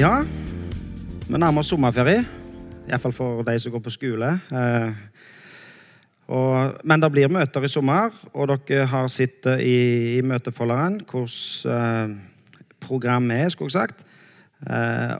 ja, 0.00 0.22
vi 1.28 1.36
nærmer 1.36 1.60
oss 1.60 1.68
sommerferie. 1.68 2.22
Iallfall 2.88 3.12
for 3.12 3.42
de 3.44 3.56
som 3.60 3.72
går 3.74 3.82
på 3.84 3.92
skole. 3.92 4.30
Eh, 4.48 4.94
og, 6.32 6.78
men 6.88 7.02
det 7.02 7.10
blir 7.12 7.28
møter 7.28 7.66
i 7.66 7.68
sommer, 7.68 8.14
og 8.32 8.48
dere 8.48 8.86
har 8.88 9.10
sittet 9.12 9.60
i, 9.60 10.16
i 10.16 10.22
møtefolderen 10.24 11.02
hvordan 11.10 11.74
eh, 11.74 12.16
programmet 12.80 13.42
er, 13.42 13.52
skulle 13.52 13.68
jeg 13.68 13.76
sagt. 13.76 14.00
Eh, 14.64 15.14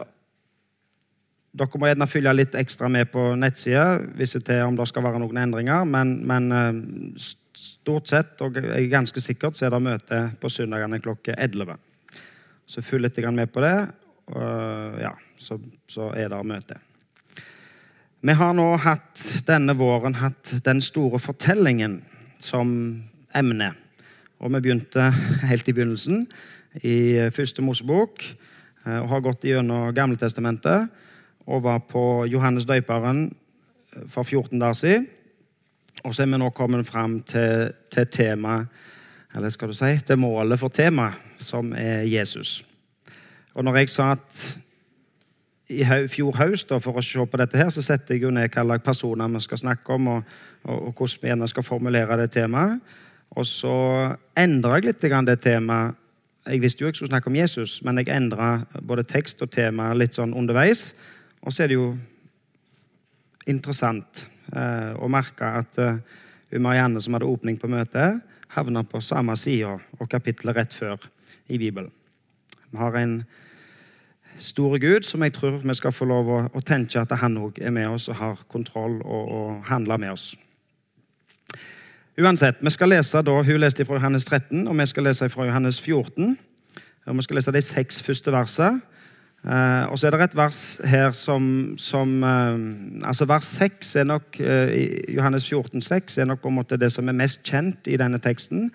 dere 1.61 1.83
må 1.83 1.93
gjerne 1.93 2.09
følge 2.09 2.37
litt 2.39 2.57
ekstra 2.57 2.89
med 2.89 3.13
på 3.13 3.35
nettsida 3.37 3.99
hvis 4.17 4.39
er 4.41 4.65
om 4.65 4.81
det 4.81 4.89
skal 4.89 5.05
være 5.05 5.21
noen 5.21 5.45
endringer, 5.45 5.85
men, 5.85 6.23
men 6.25 6.53
eh, 6.57 7.31
stort 7.69 8.09
sett, 8.09 8.39
og 8.41 8.57
ganske 8.89 9.21
sikkert, 9.21 9.61
så 9.61 9.69
er 9.69 9.77
det 9.77 9.87
møte 9.91 10.27
på 10.41 10.49
søndagene 10.49 11.05
klokka 11.05 11.37
11. 11.37 11.77
Så 12.71 12.81
følg 12.87 13.11
litt 13.11 13.27
med 13.35 13.53
på 13.53 13.61
det, 13.61 13.91
ja, 14.31 15.11
så, 15.41 15.59
så 15.91 16.13
er 16.15 16.31
det 16.31 16.41
møte. 16.47 16.79
Vi 18.21 18.35
har 18.37 18.53
nå 18.53 18.67
hatt, 18.85 19.23
denne 19.49 19.75
våren 19.79 20.19
hatt 20.21 20.53
den 20.67 20.83
store 20.85 21.19
fortellingen 21.23 22.03
som 22.39 22.71
emne. 23.37 23.71
Og 24.41 24.53
vi 24.53 24.61
begynte 24.61 25.11
helt 25.49 25.69
i 25.69 25.75
begynnelsen, 25.77 26.27
i 26.85 27.31
første 27.35 27.65
Mosebok, 27.65 28.23
og 28.85 29.09
har 29.11 29.25
gått 29.25 29.49
gjennom 29.49 29.91
Gamletestamentet 29.97 30.89
og 31.51 31.65
var 31.65 31.83
på 31.89 32.27
Johannes 32.31 32.69
døyperen 32.69 33.27
for 34.09 34.23
14 34.23 34.61
dager 34.61 34.79
siden. 34.79 35.09
Og 36.05 36.15
så 36.15 36.23
er 36.23 36.31
vi 36.31 36.39
nå 36.41 36.49
kommet 36.57 36.89
fram 36.89 37.21
til, 37.29 37.73
til 37.93 38.07
tema, 38.09 38.63
eller 39.35 39.53
skal 39.53 39.73
du 39.73 39.77
si, 39.77 39.93
til 40.07 40.21
målet 40.21 40.61
for 40.61 40.73
temaet, 40.73 41.19
som 41.41 41.75
er 41.77 42.07
Jesus. 42.09 42.61
Og 43.55 43.65
når 43.67 43.81
jeg 43.81 43.93
sa 43.93 44.13
at 44.15 44.43
i 45.71 45.85
fjor 46.11 46.35
høst 46.35 46.73
for 46.83 46.99
å 46.99 47.05
se 47.05 47.23
på 47.23 47.39
dette, 47.39 47.59
her, 47.59 47.71
så 47.71 47.83
setter 47.85 48.17
jeg 48.17 48.25
jo 48.25 48.33
ned 48.35 48.51
hva 48.51 48.65
slags 48.67 48.87
personer 48.87 49.31
vi 49.31 49.43
skal 49.45 49.61
snakke 49.63 49.95
om, 49.95 50.09
og, 50.17 50.35
og, 50.65 50.77
og 50.89 50.93
hvordan 50.99 51.23
vi 51.23 51.31
gjerne 51.31 51.49
skal 51.51 51.67
formulere 51.67 52.19
det 52.19 52.31
temaet. 52.35 52.81
Og 53.39 53.47
så 53.47 53.75
endra 54.39 54.81
jeg 54.81 54.91
litt 54.91 55.27
det 55.29 55.39
temaet. 55.45 55.97
Jeg 56.49 56.63
visste 56.63 56.83
jo 56.83 56.89
jeg 56.89 56.97
skulle 56.97 57.13
snakke 57.13 57.29
om 57.29 57.37
Jesus, 57.37 57.83
men 57.85 58.01
jeg 58.01 58.11
endra 58.17 58.65
både 58.83 59.05
tekst 59.05 59.43
og 59.45 59.53
tema 59.53 59.93
litt 59.95 60.17
sånn 60.17 60.33
underveis. 60.35 60.95
Og 61.45 61.53
så 61.53 61.63
er 61.63 61.71
det 61.71 61.77
jo 61.77 61.93
interessant 63.47 64.25
eh, 64.57 64.97
å 64.97 65.07
merke 65.13 65.53
at 65.61 65.79
eh, 65.79 66.01
Marianne, 66.59 67.01
som 67.05 67.15
hadde 67.15 67.29
åpning 67.29 67.61
på 67.61 67.71
møtet, 67.71 68.25
havna 68.57 68.83
på 68.83 69.03
samme 69.05 69.37
side 69.39 69.77
og 70.01 70.11
kapittelet 70.11 70.57
rett 70.57 70.75
før 70.75 71.07
i 71.53 71.61
Bibelen. 71.61 71.93
Vi 72.71 72.79
har 72.79 72.97
en 72.97 73.23
store 74.39 74.79
Gud 74.81 75.03
som 75.03 75.23
jeg 75.23 75.33
tror 75.33 75.59
vi 75.63 75.75
skal 75.75 75.93
få 75.93 76.07
lov 76.09 76.29
å, 76.31 76.39
å 76.55 76.61
tenke 76.65 77.01
at 77.01 77.13
han 77.19 77.39
òg 77.41 77.59
er 77.61 77.75
med 77.75 77.89
oss 77.91 78.09
og 78.09 78.19
har 78.21 78.45
kontroll 78.49 79.01
og, 79.03 79.25
og 79.31 79.67
handler 79.69 80.01
med 80.01 80.15
oss. 80.15 80.31
Uansett, 82.21 82.61
vi 82.61 82.71
skal 82.71 82.93
lese 82.93 83.23
da, 83.25 83.33
Hun 83.43 83.61
leste 83.61 83.85
fra 83.85 83.97
Johannes 83.97 84.25
13, 84.25 84.69
og 84.69 84.79
vi 84.79 84.87
skal 84.87 85.07
lese 85.09 85.29
fra 85.33 85.47
Johannes 85.49 85.81
14. 85.81 86.39
og 87.07 87.17
Vi 87.17 87.23
skal 87.23 87.37
lese 87.37 87.53
de 87.53 87.63
seks 87.63 88.03
første 88.03 88.33
versene. 88.33 88.81
Uh, 89.41 89.89
og 89.89 89.97
så 89.99 90.07
er 90.07 90.13
det 90.13 90.21
et 90.21 90.37
vers 90.37 90.81
her 90.85 91.15
som, 91.17 91.45
som 91.81 92.11
uh, 92.23 92.59
altså 93.09 93.25
Vers 93.25 93.47
6 93.57 93.95
er 93.97 94.05
nok 94.05 94.37
uh, 94.37 94.69
Johannes 95.09 95.47
14, 95.49 95.81
6 95.81 96.19
er 96.19 96.29
nok 96.29 96.43
på 96.43 96.51
en 96.51 96.59
måte 96.59 96.77
det 96.77 96.91
som 96.93 97.09
er 97.09 97.17
mest 97.17 97.41
kjent 97.41 97.89
i 97.89 97.97
denne 97.97 98.21
teksten, 98.21 98.69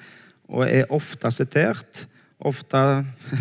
og 0.49 0.66
er 0.66 0.89
ofte 0.89 1.29
sitert. 1.31 2.07
Ofte 2.40 2.81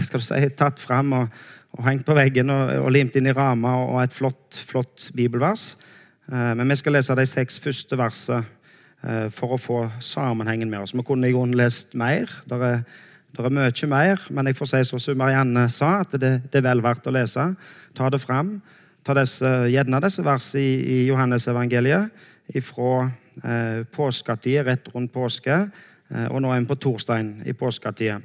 skal 0.06 0.22
du 0.22 0.26
si, 0.26 0.42
tatt 0.58 0.82
fram 0.82 1.12
og, 1.16 1.38
og 1.74 1.86
hengt 1.88 2.06
på 2.06 2.16
veggen 2.16 2.52
og, 2.54 2.74
og 2.84 2.92
limt 2.94 3.16
inn 3.18 3.30
i 3.30 3.34
ramma, 3.34 3.74
og 3.88 4.02
et 4.02 4.14
flott, 4.14 4.60
flott 4.68 5.10
bibelvers. 5.16 5.74
men 6.28 6.70
vi 6.70 6.76
skal 6.76 6.94
lese 6.96 7.14
de 7.14 7.26
seks 7.26 7.58
første 7.60 7.98
versene 7.98 8.44
for 9.34 9.52
å 9.52 9.58
få 9.60 9.80
sammenhengen 10.00 10.70
med 10.70 10.80
oss. 10.80 10.94
Vi 10.94 11.02
kunne 11.04 11.28
i 11.28 11.34
grunnen 11.34 11.58
lest 11.58 11.92
mer. 11.92 12.30
Der 12.48 12.62
er 12.64 12.78
det 13.34 13.42
er 13.42 13.50
mye 13.50 13.86
mer, 13.90 14.20
men 14.30 14.46
jeg 14.46 14.54
får 14.54 14.68
si 14.70 14.80
som 14.86 15.18
Marianne 15.18 15.66
sa, 15.72 16.04
at 16.04 16.12
det, 16.12 16.52
det, 16.52 16.60
er 16.60 16.68
vel 16.68 16.82
verdt 16.84 17.08
å 17.10 17.14
lese. 17.14 17.48
Ta 17.96 18.10
det 18.12 18.20
fram. 18.22 18.60
Ta 19.04 19.16
disse, 19.18 19.48
gjerne 19.72 20.00
disse 20.04 20.22
versene 20.22 20.62
i, 20.62 20.76
i 20.94 20.98
Johannesevangeliet 21.08 22.62
fra 22.62 22.92
eh, 23.42 23.80
påsketid, 23.90 24.60
rett 24.68 24.86
rundt 24.94 25.10
påske, 25.12 25.56
eh, 25.66 26.28
og 26.30 26.44
nå 26.44 26.52
er 26.54 26.62
vi 26.62 26.70
på 26.70 26.78
torsdagen 26.86 27.40
i 27.42 27.56
påsketida. 27.58 28.20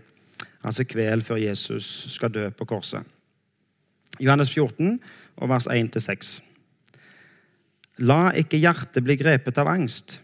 Altså 0.63 0.83
kveld 0.83 1.23
før 1.27 1.39
Jesus 1.39 2.07
skal 2.11 2.33
dø 2.33 2.49
på 2.49 2.65
korset. 2.65 3.03
Johannes 4.19 4.51
14, 4.51 4.99
og 5.39 5.49
vers 5.49 5.67
1-6. 5.71 6.39
La 8.03 8.31
ikke 8.35 8.59
hjertet 8.59 9.03
bli 9.03 9.15
grepet 9.19 9.57
av 9.59 9.69
angst. 9.71 10.19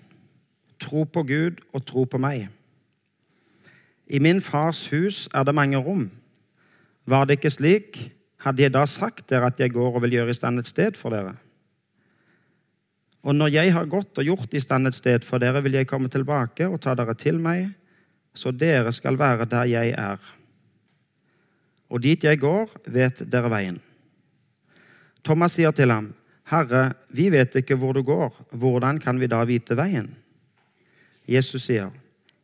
Tro 0.79 1.06
på 1.07 1.24
Gud 1.28 1.63
og 1.72 1.85
tro 1.88 2.03
på 2.03 2.19
meg. 2.19 2.50
I 4.07 4.19
min 4.19 4.41
fars 4.44 4.85
hus 4.91 5.25
er 5.34 5.47
det 5.47 5.56
mange 5.56 5.79
rom. 5.79 6.09
Var 7.06 7.25
det 7.25 7.40
ikke 7.40 7.53
slik, 7.53 8.00
hadde 8.45 8.62
jeg 8.62 8.74
da 8.75 8.84
sagt 8.90 9.29
dere 9.31 9.50
at 9.50 9.59
jeg 9.59 9.74
går 9.74 9.97
og 9.97 10.03
vil 10.06 10.19
gjøre 10.19 10.34
i 10.34 10.38
stand 10.38 10.62
et 10.62 10.69
sted 10.69 11.00
for 11.00 11.16
dere. 11.16 11.34
Og 13.25 13.34
når 13.34 13.56
jeg 13.56 13.74
har 13.74 13.90
gått 13.90 14.19
og 14.22 14.28
gjort 14.28 14.53
i 14.53 14.62
stand 14.62 14.88
et 14.88 14.97
sted 14.97 15.25
for 15.25 15.41
dere, 15.41 15.63
vil 15.66 15.79
jeg 15.79 15.90
komme 15.90 16.12
tilbake 16.13 16.68
og 16.69 16.78
ta 16.84 16.94
dere 16.97 17.16
til 17.18 17.40
meg, 17.41 17.72
så 18.35 18.51
dere 18.51 18.91
skal 18.94 19.18
være 19.19 19.47
der 19.50 19.69
jeg 19.72 19.94
er. 19.97 20.19
Og 21.90 22.01
dit 22.03 22.23
jeg 22.23 22.40
går, 22.41 22.69
vet 22.91 23.23
dere 23.31 23.51
veien. 23.51 23.79
Thomas 25.25 25.56
sier 25.57 25.73
til 25.73 25.94
ham, 25.94 26.12
Herre, 26.45 26.94
vi 27.09 27.31
vet 27.34 27.56
ikke 27.57 27.78
hvor 27.79 27.95
du 27.97 28.03
går, 28.06 28.35
hvordan 28.53 29.00
kan 29.01 29.19
vi 29.19 29.29
da 29.31 29.41
vite 29.50 29.78
veien? 29.78 30.12
Jesus 31.25 31.66
sier, 31.66 31.90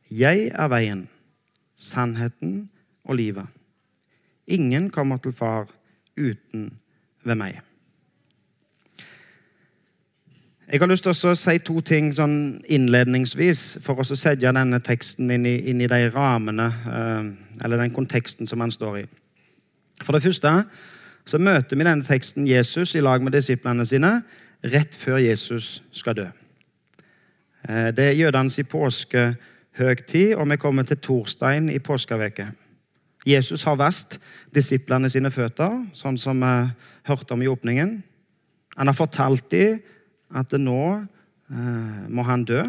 Jeg 0.09 0.49
er 0.51 0.67
veien 0.67 1.05
sannheten 1.81 2.69
og 3.03 3.15
livet. 3.15 3.47
Ingen 4.47 4.89
kommer 4.89 5.17
til 5.17 5.33
Far 5.33 5.69
uten 6.17 6.71
ved 7.23 7.37
meg. 7.37 7.61
Jeg 10.71 10.79
har 10.79 10.87
lyst 10.87 11.03
til 11.03 11.11
å 11.11 11.33
si 11.35 11.57
to 11.67 11.81
ting 11.83 12.13
sånn 12.15 12.35
innledningsvis 12.71 13.81
for 13.83 13.99
å 13.99 14.05
sette 14.07 14.39
denne 14.39 14.77
teksten 14.79 15.27
inn 15.35 15.43
i, 15.43 15.57
inn 15.67 15.81
i 15.83 15.89
de 15.91 16.05
rammene, 16.13 16.67
eh, 16.87 17.27
eller 17.65 17.81
den 17.81 17.91
konteksten 17.91 18.47
som 18.47 18.63
han 18.63 18.71
står 18.71 19.01
i. 19.01 19.03
For 19.99 20.15
det 20.15 20.23
første 20.23 20.53
så 21.27 21.41
møter 21.43 21.75
vi 21.75 21.83
denne 21.83 22.07
teksten 22.07 22.47
Jesus 22.47 22.95
i 22.95 23.03
lag 23.03 23.19
med 23.19 23.35
disiplene 23.35 23.83
sine 23.83 24.21
rett 24.63 24.95
før 24.95 25.19
Jesus 25.19 25.81
skal 25.91 26.21
dø. 26.21 26.29
Eh, 27.67 27.91
det 27.91 28.07
er 28.07 28.19
jødenes 28.23 28.61
i 28.63 28.63
påske 28.63 29.35
og 29.81 30.49
vi 30.51 30.57
kommer 30.59 30.83
til 30.83 31.03
torsdagen 31.03 31.69
i 31.69 31.79
påskeveke. 31.79 32.47
Jesus 33.27 33.63
har 33.63 33.75
vest 33.75 34.19
disiplene 34.55 35.09
sine 35.09 35.31
føtter, 35.31 35.81
sånn 35.93 36.17
som 36.17 36.39
vi 36.39 36.71
hørte 37.07 37.33
om 37.33 37.41
i 37.41 37.47
åpningen. 37.47 38.03
Han 38.77 38.87
har 38.87 38.95
fortalt 38.95 39.49
dem 39.51 39.81
at 40.35 40.53
nå 40.59 40.81
eh, 40.97 42.03
må 42.09 42.25
han 42.27 42.45
dø. 42.47 42.63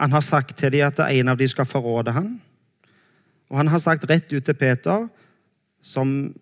Han 0.00 0.12
har 0.12 0.24
sagt 0.24 0.56
til 0.56 0.72
dem 0.72 0.86
at 0.86 1.02
en 1.04 1.28
av 1.28 1.40
dem 1.40 1.48
skal 1.48 1.68
forråde 1.68 2.14
ham. 2.16 2.38
Og 3.50 3.58
han 3.58 3.68
har 3.68 3.82
sagt 3.82 4.06
rett 4.08 4.32
ut 4.32 4.44
til 4.44 4.54
Peter, 4.54 5.08
som 5.82 6.32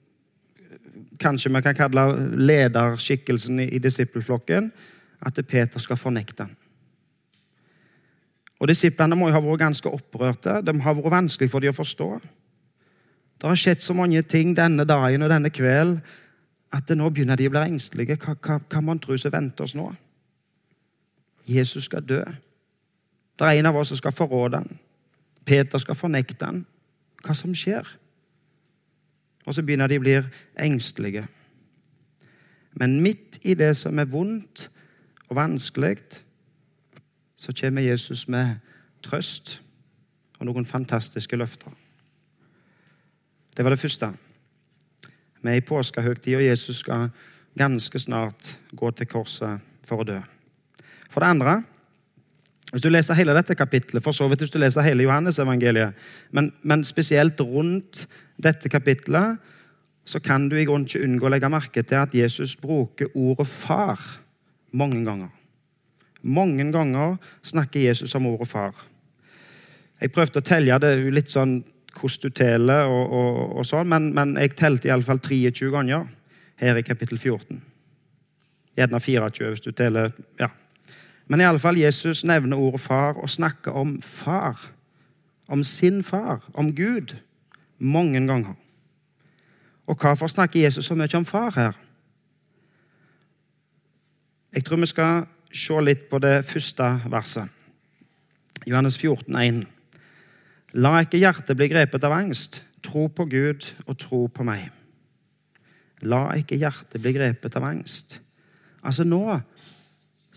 kanskje 1.18 1.50
vi 1.50 1.62
kan 1.64 1.74
kalle 1.74 2.04
lederskikkelsen 2.36 3.60
i, 3.64 3.78
disippelflokken, 3.82 4.70
at 5.26 5.40
Peter 5.48 5.82
skal 5.82 5.98
fornekte 5.98 6.46
ham. 6.46 6.54
Og 8.58 8.68
Disiplene 8.68 9.16
må 9.16 9.28
jo 9.28 9.36
ha 9.36 9.42
vært 9.42 9.62
ganske 9.62 9.90
opprørte. 9.90 10.60
De 10.66 10.74
har 10.82 10.96
vært 10.98 11.14
vanskelig 11.14 11.50
for 11.50 11.62
dem 11.62 11.74
å 11.74 11.78
forstå. 11.78 12.08
Det 13.38 13.46
har 13.46 13.58
skjedd 13.58 13.84
så 13.86 13.94
mange 13.94 14.22
ting 14.26 14.50
denne 14.58 14.86
dagen 14.86 15.22
og 15.22 15.30
denne 15.30 15.50
kvelden 15.54 16.00
at 16.72 16.90
nå 16.96 17.08
begynner 17.10 17.38
de 17.38 17.48
å 17.48 17.52
bli 17.52 17.62
engstelige. 17.64 18.18
Hva, 18.20 18.34
hva, 18.44 18.58
hva 18.60 18.82
man 18.84 19.00
tror 19.00 19.16
som 19.20 19.32
venter 19.32 19.64
oss 19.64 19.76
nå? 19.76 19.88
Jesus 21.48 21.88
skal 21.88 22.04
dø. 22.04 22.20
Det 23.38 23.46
er 23.46 23.60
en 23.60 23.70
av 23.70 23.78
oss 23.80 23.92
som 23.92 24.00
skal 24.00 24.12
forråde 24.12 24.60
ham. 24.60 24.76
Peter 25.48 25.80
skal 25.80 25.96
fornekte 25.96 26.44
ham. 26.44 26.62
Hva 27.24 27.34
som 27.34 27.54
skjer? 27.56 27.86
Og 29.46 29.56
så 29.56 29.64
begynner 29.64 29.88
de 29.88 29.96
å 29.96 30.04
bli 30.04 30.16
engstelige. 30.60 31.24
Men 32.78 33.00
midt 33.02 33.40
i 33.42 33.56
det 33.58 33.72
som 33.78 33.98
er 33.98 34.10
vondt 34.10 34.68
og 35.28 35.38
vanskelig, 35.38 35.96
så 37.38 37.54
kommer 37.56 37.86
Jesus 37.86 38.26
med 38.28 38.58
trøst 39.02 39.58
og 40.38 40.46
noen 40.50 40.66
fantastiske 40.66 41.36
løfter. 41.36 41.72
Det 43.56 43.64
var 43.64 43.74
det 43.74 43.80
første. 43.80 44.12
Vi 45.42 45.50
er 45.50 45.60
i 45.60 45.64
påskehøytid, 45.64 46.36
og 46.36 46.44
Jesus 46.44 46.82
skal 46.82 47.10
ganske 47.58 47.98
snart 47.98 48.58
gå 48.76 48.90
til 48.90 49.08
korset 49.10 49.60
for 49.86 50.02
å 50.02 50.08
dø. 50.08 50.18
For 51.08 51.24
det 51.24 51.32
andre, 51.34 51.54
hvis 52.72 52.84
du 52.84 52.90
leser 52.92 53.16
hele 53.16 53.36
dette 53.36 53.56
kapittelet, 53.56 54.04
for 54.04 54.12
så 54.12 54.28
vidt 54.28 54.44
hvis 54.44 54.52
du 54.52 54.58
leser 54.60 54.84
hele 54.84 55.06
Johannes-evangeliet, 55.06 55.96
men, 56.36 56.50
men 56.62 56.84
spesielt 56.84 57.40
rundt 57.40 58.04
dette 58.36 58.68
kapittelet, 58.68 59.38
så 60.08 60.20
kan 60.24 60.48
du 60.48 60.56
i 60.56 60.66
grunnen 60.68 60.88
ikke 60.88 61.04
unngå 61.04 61.28
å 61.28 61.32
legge 61.32 61.50
merke 61.52 61.84
til 61.84 62.00
at 62.00 62.14
Jesus 62.16 62.56
bruker 62.56 63.10
ordet 63.14 63.48
'far' 63.48 64.20
mange 64.72 65.04
ganger. 65.04 65.32
Mange 66.22 66.64
ganger 66.72 67.16
snakker 67.42 67.80
Jesus 67.80 68.14
om 68.14 68.26
ordet 68.26 68.48
'far'. 68.48 68.86
Jeg 70.00 70.12
prøvde 70.12 70.40
å 70.40 70.44
telle 70.44 70.78
det 70.78 71.12
litt 71.12 71.30
sånn 71.30 71.62
hvordan 72.00 72.22
du 72.22 72.28
teller, 72.34 72.86
og, 72.86 73.12
og, 73.12 73.56
og 73.58 73.66
sånn, 73.66 73.88
men, 73.90 74.12
men, 74.14 74.36
jeg 74.40 74.56
telte 74.58 74.90
iallfall 74.90 75.20
23 75.24 75.70
ganger 75.74 76.06
her 76.62 76.78
i 76.78 76.86
kapittel 76.86 77.18
14. 77.18 77.60
Gjerne 78.78 79.00
24 79.02 79.52
hvis 79.52 79.64
du 79.64 79.72
teller 79.72 80.12
ja. 80.38 80.50
Men 81.28 81.42
iallfall 81.44 81.76
Jesus 81.78 82.24
nevner 82.24 82.56
ordet 82.56 82.80
far 82.80 83.18
og 83.20 83.30
snakker 83.30 83.76
om 83.76 83.98
far. 84.02 84.70
Om 85.48 85.64
sin 85.64 86.02
far, 86.04 86.44
om 86.54 86.70
Gud, 86.76 87.16
mange 87.78 88.20
ganger. 88.26 88.54
Og 89.88 89.96
hvorfor 89.96 90.28
snakker 90.28 90.60
Jesus 90.60 90.86
så 90.86 90.94
mye 90.94 91.16
om 91.16 91.24
far 91.24 91.52
her? 91.56 91.76
Jeg 94.54 94.64
tror 94.64 94.80
vi 94.80 94.86
skal 94.86 95.26
se 95.52 95.80
litt 95.80 96.08
på 96.10 96.20
det 96.20 96.44
første 96.48 96.84
verset. 97.08 97.48
Johannes 98.66 98.98
14, 98.98 99.36
14,1. 99.36 99.77
La 100.76 100.98
ikke 101.00 101.20
hjertet 101.20 101.56
bli 101.56 101.68
grepet 101.70 102.04
av 102.04 102.12
angst. 102.12 102.60
Tro 102.84 103.06
på 103.08 103.24
Gud 103.30 103.64
og 103.86 103.96
tro 104.00 104.26
på 104.32 104.44
meg. 104.46 104.68
La 106.06 106.28
ikke 106.38 106.58
hjertet 106.60 107.00
bli 107.02 107.14
grepet 107.16 107.56
av 107.58 107.66
angst. 107.66 108.18
Altså 108.84 109.06
nå 109.06 109.22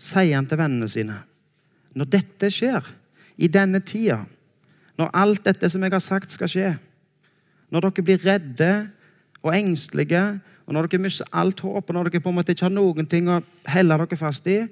sier 0.00 0.34
han 0.34 0.48
til 0.50 0.58
vennene 0.58 0.88
sine 0.90 1.20
Når 1.94 2.08
dette 2.10 2.48
skjer, 2.50 2.86
i 3.36 3.48
denne 3.52 3.80
tida, 3.84 4.22
når 4.96 5.10
alt 5.16 5.44
dette 5.44 5.68
som 5.68 5.82
jeg 5.82 5.92
har 5.92 6.02
sagt, 6.04 6.32
skal 6.32 6.48
skje, 6.48 6.70
når 7.72 7.86
dere 7.86 8.04
blir 8.06 8.24
redde 8.24 8.70
og 9.42 9.54
engstelige, 9.56 10.22
og 10.66 10.76
når 10.76 10.88
dere 10.88 11.02
mister 11.04 11.28
alt 11.32 11.60
håp, 11.60 11.88
og 11.88 11.96
når 11.96 12.08
dere 12.08 12.22
på 12.24 12.32
en 12.32 12.38
måte 12.38 12.54
ikke 12.54 12.68
har 12.68 12.74
noen 12.74 13.08
ting 13.08 13.28
å 13.28 13.40
helle 13.68 13.98
dere 14.00 14.20
fast 14.20 14.48
i, 14.48 14.62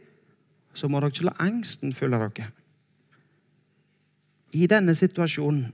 så 0.72 0.88
må 0.88 1.00
dere 1.00 1.12
ikke 1.12 1.28
la 1.28 1.36
angsten 1.44 1.92
følge 1.96 2.20
dere. 2.22 2.48
I 4.52 4.66
denne 4.66 4.94
situasjonen 4.94 5.66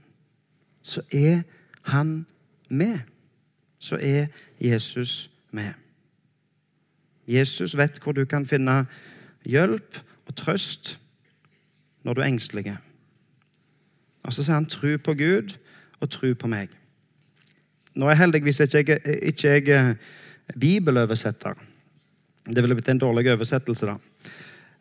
så 0.83 1.01
er 1.11 1.41
han 1.81 2.25
med. 2.69 2.99
Så 3.79 3.97
er 4.01 4.27
Jesus 4.61 5.29
med. 5.51 5.73
Jesus 7.27 7.77
vet 7.77 7.99
hvor 8.03 8.11
du 8.11 8.25
kan 8.25 8.45
finne 8.45 8.85
hjelp 9.45 9.99
og 10.27 10.35
trøst 10.35 10.97
når 12.03 12.13
du 12.13 12.21
er 12.21 12.29
engstelig. 12.31 12.77
Og 14.23 14.33
så 14.33 14.43
sier 14.43 14.55
han 14.55 14.65
'tru 14.65 14.97
på 14.97 15.13
Gud 15.13 15.57
og 15.99 16.09
tru 16.09 16.33
på 16.33 16.47
meg'. 16.47 16.75
Nå 17.95 18.09
er 18.09 18.13
heldigvis 18.13 18.59
ikke 18.59 18.99
jeg, 19.05 19.19
ikke 19.23 19.47
jeg 19.47 19.61
bibeloversetter. 19.63 20.55
bibeløversetter. 20.59 21.53
Det 22.47 22.63
ville 22.63 22.75
blitt 22.75 22.89
en 22.89 22.99
dårlig 22.99 23.31
oversettelse, 23.31 23.85
da. 23.85 23.97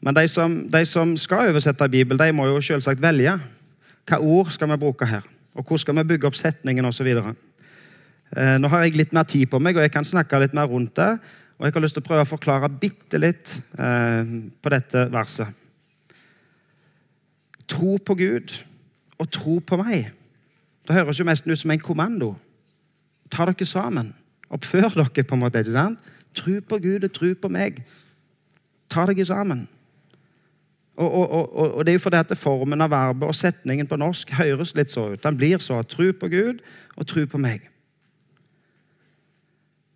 Men 0.01 0.17
de 0.17 0.29
som, 0.29 0.71
de 0.71 0.85
som 0.87 1.17
skal 1.17 1.51
oversette 1.51 1.89
Bibelen, 1.89 2.19
de 2.19 2.33
må 2.33 2.47
jo 2.47 2.61
selvsagt 2.61 3.03
velge. 3.03 3.41
Hva 4.07 4.21
ord 4.23 4.53
skal 4.55 4.71
vi 4.71 4.79
bruke 4.81 5.09
her? 5.09 5.27
Og 5.57 5.65
hvordan 5.65 5.83
skal 5.83 5.97
vi 5.99 6.09
bygge 6.13 6.29
opp 6.29 6.39
setningen 6.39 6.87
osv.? 6.87 7.09
Eh, 8.37 8.57
nå 8.61 8.71
har 8.71 8.85
jeg 8.85 8.97
litt 8.99 9.15
mer 9.17 9.27
tid 9.29 9.49
på 9.51 9.61
meg, 9.63 9.77
og 9.77 9.87
jeg 9.87 9.95
kan 9.95 10.07
snakke 10.07 10.41
litt 10.43 10.55
mer 10.55 10.69
rundt 10.71 10.95
det. 10.99 11.17
Og 11.57 11.67
jeg 11.67 11.75
har 11.75 11.83
lyst 11.83 11.97
til 11.97 12.05
å 12.05 12.07
prøve 12.07 12.27
å 12.27 12.29
forklare 12.29 12.71
bitte 12.71 13.19
litt 13.19 13.57
eh, 13.81 14.33
på 14.63 14.73
dette 14.75 15.07
verset. 15.13 15.49
Tro 17.67 17.97
på 17.99 18.15
Gud 18.19 18.53
og 19.19 19.31
tro 19.33 19.59
på 19.65 19.79
meg. 19.81 20.13
Det 20.87 20.95
høres 20.95 21.19
jo 21.19 21.27
mest 21.27 21.47
ut 21.49 21.59
som 21.59 21.73
en 21.73 21.83
kommando. 21.83 22.35
Ta 23.33 23.49
dere 23.49 23.67
sammen. 23.67 24.13
Oppfør 24.53 24.93
dere, 24.95 25.25
på 25.25 25.35
en 25.35 25.43
måte. 25.43 25.65
ikke 25.65 25.75
sant? 25.75 26.13
Tro 26.37 26.61
på 26.61 26.79
Gud 26.85 27.09
og 27.09 27.15
tro 27.17 27.33
på 27.35 27.51
meg. 27.51 27.81
Ta 28.93 29.07
dere 29.09 29.25
sammen. 29.27 29.65
Og, 30.97 31.13
og, 31.13 31.31
og, 31.31 31.75
og, 31.75 31.85
Det 31.85 31.93
er 31.93 31.99
jo 31.99 32.05
fordi 32.07 32.17
at 32.17 32.39
formen 32.39 32.81
av 32.81 32.91
verbet 32.91 33.29
og 33.29 33.35
setningen 33.37 33.89
på 33.89 33.99
norsk 34.01 34.31
høres 34.39 34.75
litt 34.77 34.93
så 34.93 35.11
ut. 35.13 35.23
Den 35.23 35.37
blir 35.37 35.61
så. 35.61 35.83
Tro 35.83 36.09
på 36.13 36.31
Gud 36.33 36.63
og 36.97 37.07
tro 37.07 37.27
på 37.29 37.41
meg. 37.41 37.69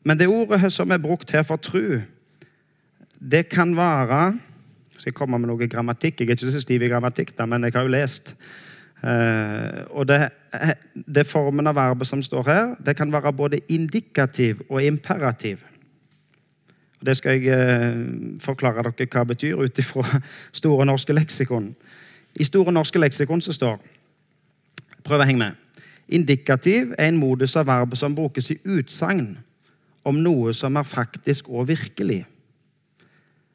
Men 0.05 0.19
det 0.21 0.29
ordet 0.29 0.73
som 0.73 0.93
er 0.93 1.01
brukt 1.01 1.33
her 1.33 1.45
for 1.45 1.61
tru, 1.61 2.01
det 3.21 3.49
kan 3.49 3.77
være 3.77 4.39
Skal 4.97 5.11
jeg 5.11 5.17
komme 5.17 5.39
med 5.41 5.49
noe 5.49 5.69
grammatikk? 5.69 6.21
Jeg 6.21 6.29
er 6.29 6.37
ikke 6.37 6.53
så 6.53 6.61
stiv 6.61 6.83
i 6.85 6.89
grammatikk, 6.93 7.31
da, 7.39 7.47
men 7.49 7.65
jeg 7.65 7.73
har 7.73 7.87
jo 7.87 7.93
lest. 7.95 8.35
Uh, 9.01 9.89
og 9.97 10.05
det, 10.11 10.19
det, 10.93 11.25
formen 11.25 11.71
av 11.71 11.79
verbet 11.79 12.05
som 12.11 12.21
står 12.21 12.43
her, 12.45 12.75
det 12.85 12.99
kan 12.99 13.09
være 13.13 13.33
både 13.33 13.63
indikativ 13.73 14.61
og 14.69 14.85
imperativ. 14.85 15.63
Det 17.07 17.17
skal 17.17 17.41
jeg 17.41 17.55
uh, 17.57 18.41
forklare 18.45 18.83
dere 18.83 19.09
hva 19.09 19.25
det 19.25 19.29
betyr 19.35 19.63
ut 19.63 19.79
ifra 19.79 20.21
Store 20.61 20.87
norske 20.87 21.13
leksikon. 21.17 21.75
I 22.37 22.45
Store 22.45 22.73
norske 22.73 23.01
leksikon 23.01 23.41
så 23.41 23.53
står 23.57 23.79
Prøv 25.05 25.23
å 25.23 25.27
henge 25.27 25.41
med. 25.41 25.85
Indikativ 26.13 26.93
er 26.99 27.09
en 27.09 27.17
modus 27.17 27.57
av 27.57 27.69
verbet 27.71 27.99
som 27.99 28.15
brukes 28.15 28.51
i 28.51 28.59
utsagn 28.69 29.39
om 30.05 30.19
noe 30.21 30.53
som 30.57 30.77
er 30.77 30.85
faktisk 30.85 31.49
og 31.49 31.69
virkelig. 31.71 32.25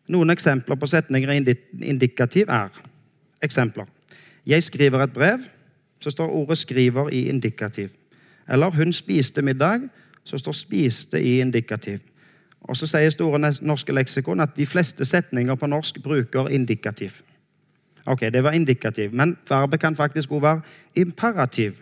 Noen 0.09 0.33
eksempler 0.33 0.77
på 0.77 0.89
setninger 0.89 1.33
i 1.33 1.55
indikativ 1.89 2.49
er 2.49 2.73
eksempler. 3.43 3.85
Jeg 4.45 4.63
skriver 4.63 5.03
et 5.03 5.13
brev, 5.13 5.45
så 5.99 6.09
står 6.09 6.29
ordet 6.29 6.57
'skriver' 6.57 7.09
i 7.09 7.29
indikativ. 7.29 7.89
Eller 8.47 8.69
'hun 8.71 8.93
spiste 8.93 9.41
middag', 9.41 9.89
så 10.23 10.37
står 10.37 10.51
'spiste' 10.51 11.17
i 11.17 11.39
indikativ. 11.39 11.99
Og 12.65 12.77
så 12.77 12.87
sier 12.89 13.09
Store 13.13 13.39
norske 13.61 13.93
leksikon 13.93 14.41
at 14.41 14.55
de 14.57 14.65
fleste 14.65 15.05
setninger 15.05 15.55
på 15.55 15.67
norsk 15.69 16.01
bruker 16.03 16.49
indikativ. 16.49 17.21
Ok, 18.05 18.21
det 18.33 18.43
var 18.43 18.51
indikativ, 18.51 19.13
men 19.13 19.37
verbet 19.49 19.79
kan 19.79 19.95
faktisk 19.95 20.31
også 20.31 20.41
være 20.41 20.61
imperativ. 20.95 21.73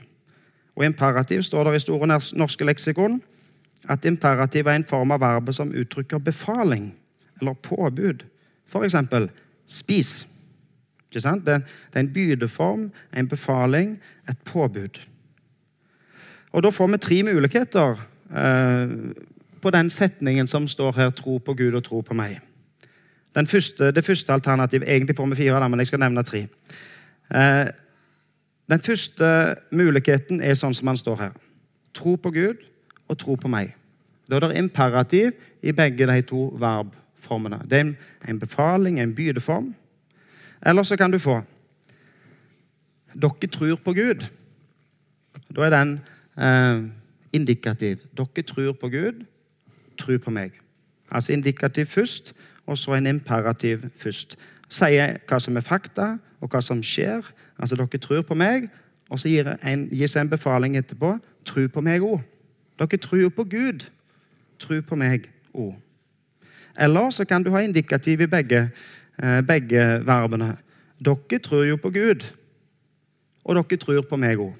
Og 0.75 0.85
imperativ 0.85 1.43
står 1.43 1.63
det 1.63 1.75
i 1.75 1.79
Store 1.79 2.07
norske 2.33 2.65
leksikon 2.65 3.21
at 3.89 4.05
imperativ 4.05 4.67
er 4.67 4.75
en 4.75 4.87
form 4.87 5.11
av 5.11 5.19
verbet 5.19 5.55
som 5.55 5.71
uttrykker 5.71 6.17
befaling 6.17 6.93
eller 7.41 7.53
påbud. 7.53 8.23
For 8.67 8.83
eksempel 8.83 9.29
spis. 9.67 10.27
Det 11.13 11.25
er 11.25 11.99
en 11.99 12.13
bydeform, 12.13 12.91
en 13.17 13.27
befaling, 13.27 13.99
et 14.29 14.37
påbud. 14.45 15.01
Og 16.51 16.63
Da 16.63 16.69
får 16.69 16.87
vi 16.87 16.97
tre 16.97 17.23
muligheter 17.23 17.91
eh, 18.35 18.89
på 19.63 19.71
den 19.71 19.89
setningen 19.89 20.47
som 20.47 20.67
står 20.67 20.91
her 20.91 21.09
'tro 21.09 21.37
på 21.37 21.53
Gud 21.53 21.73
og 21.73 21.83
tro 21.83 22.01
på 22.01 22.13
meg'. 22.13 22.39
Første, 23.47 23.91
det 23.91 24.05
første 24.05 24.33
alternativet 24.33 24.89
Egentlig 24.89 25.15
får 25.15 25.25
vi 25.25 25.35
fire, 25.35 25.59
da, 25.59 25.67
men 25.67 25.79
jeg 25.79 25.87
skal 25.87 25.99
nevne 25.99 26.23
tre. 26.23 26.47
Eh, 27.35 27.67
den 28.69 28.79
første 28.79 29.55
muligheten 29.71 30.41
er 30.41 30.53
sånn 30.53 30.73
som 30.73 30.87
han 30.87 30.97
står 30.97 31.15
her. 31.15 31.31
Tro 31.93 32.15
på 32.15 32.31
Gud 32.31 32.57
og 33.07 33.17
tro 33.17 33.35
på 33.35 33.47
meg. 33.47 33.73
Da 34.29 34.35
er 34.35 34.39
det 34.39 34.57
imperativ 34.57 35.31
i 35.61 35.71
begge 35.71 36.07
de 36.07 36.21
to 36.21 36.45
verbformene. 36.59 37.59
Det 37.69 37.79
er 37.79 38.29
en 38.29 38.39
befaling, 38.39 38.99
en 38.99 39.15
bydeform. 39.15 39.73
Eller 40.65 40.83
så 40.83 40.97
kan 40.97 41.11
du 41.11 41.19
få 41.19 41.41
Dere 43.13 43.47
tror 43.51 43.75
på 43.75 43.93
Gud. 43.93 44.25
Da 45.55 45.61
er 45.61 45.69
den 45.69 45.99
eh, 46.37 46.89
indikativ. 47.33 47.97
Dere 48.17 48.43
tror 48.43 48.71
på 48.73 48.89
Gud, 48.89 49.25
tro 49.97 50.17
på 50.17 50.31
meg. 50.31 50.51
Altså 51.11 51.33
indikativ 51.33 51.85
først, 51.85 52.33
og 52.65 52.77
så 52.77 52.93
en 52.93 53.07
imperativ 53.07 53.79
først. 53.97 54.37
Sier 54.69 55.17
hva 55.27 55.39
som 55.39 55.57
er 55.57 55.65
fakta, 55.65 56.17
og 56.41 56.51
hva 56.51 56.61
som 56.61 56.83
skjer. 56.83 57.23
Altså, 57.59 57.75
dere 57.75 58.01
tror 58.01 58.21
på 58.21 58.35
meg, 58.35 58.67
og 59.09 59.19
så 59.19 59.29
gir 59.29 59.53
en, 59.55 59.87
gis 59.91 60.15
en 60.17 60.29
befaling 60.29 60.77
etterpå. 60.77 61.17
Tro 61.45 61.67
på 61.67 61.83
meg 61.83 62.03
òg. 62.03 62.23
Dere 62.79 62.97
tror 62.97 63.29
på 63.29 63.43
Gud. 63.43 63.85
Tro 64.59 64.81
på 64.81 64.97
meg 64.99 65.29
òg. 65.53 65.75
Eller 66.79 67.09
så 67.13 67.25
kan 67.25 67.43
du 67.43 67.51
ha 67.53 67.61
indikativ 67.61 68.21
i 68.21 68.27
begge, 68.27 68.69
eh, 69.23 69.41
begge 69.41 70.01
verbene. 70.05 70.57
Dere 70.99 71.39
tror 71.39 71.63
jo 71.63 71.75
på 71.77 71.89
Gud, 71.89 72.25
og 73.43 73.55
dere 73.55 73.77
tror 73.77 74.01
på 74.01 74.17
meg 74.17 74.37
òg. 74.37 74.53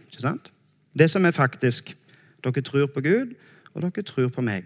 Det 0.93 1.09
som 1.09 1.25
er 1.25 1.31
faktisk. 1.31 1.95
Dere 2.43 2.61
tror 2.61 2.85
på 2.85 3.01
Gud, 3.01 3.33
og 3.73 3.81
dere 3.81 4.03
tror 4.03 4.27
på 4.27 4.41
meg. 4.41 4.63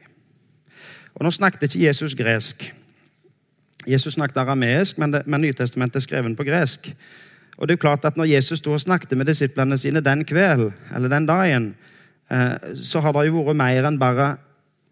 Og 1.18 1.26
Nå 1.26 1.32
snakket 1.34 1.64
ikke 1.68 1.86
Jesus 1.88 2.16
gresk. 2.16 2.68
Jesus 3.88 4.14
snakket 4.14 4.38
arameisk, 4.38 4.98
men, 5.02 5.16
men 5.26 5.42
Nytestamentet 5.42 5.96
er 6.02 6.06
skrevet 6.06 6.38
på 6.38 6.46
gresk. 6.46 6.92
Og 7.58 7.68
det 7.68 7.78
er 7.78 7.82
klart 7.82 8.06
at 8.06 8.18
Når 8.18 8.30
Jesus 8.30 8.60
stod 8.60 8.74
og 8.74 8.82
snakket 8.82 9.18
med 9.18 9.26
disiplene 9.26 9.78
sine 9.78 10.00
den 10.00 10.26
kvelden, 10.26 10.74
eller 10.96 11.10
den 11.10 11.26
dagen, 11.26 11.76
eh, 12.32 12.76
så 12.76 13.00
har 13.00 13.12
det 13.12 13.28
jo 13.28 13.42
vært 13.42 13.58
mer 13.58 13.88
enn 13.90 14.00
bare 14.00 14.36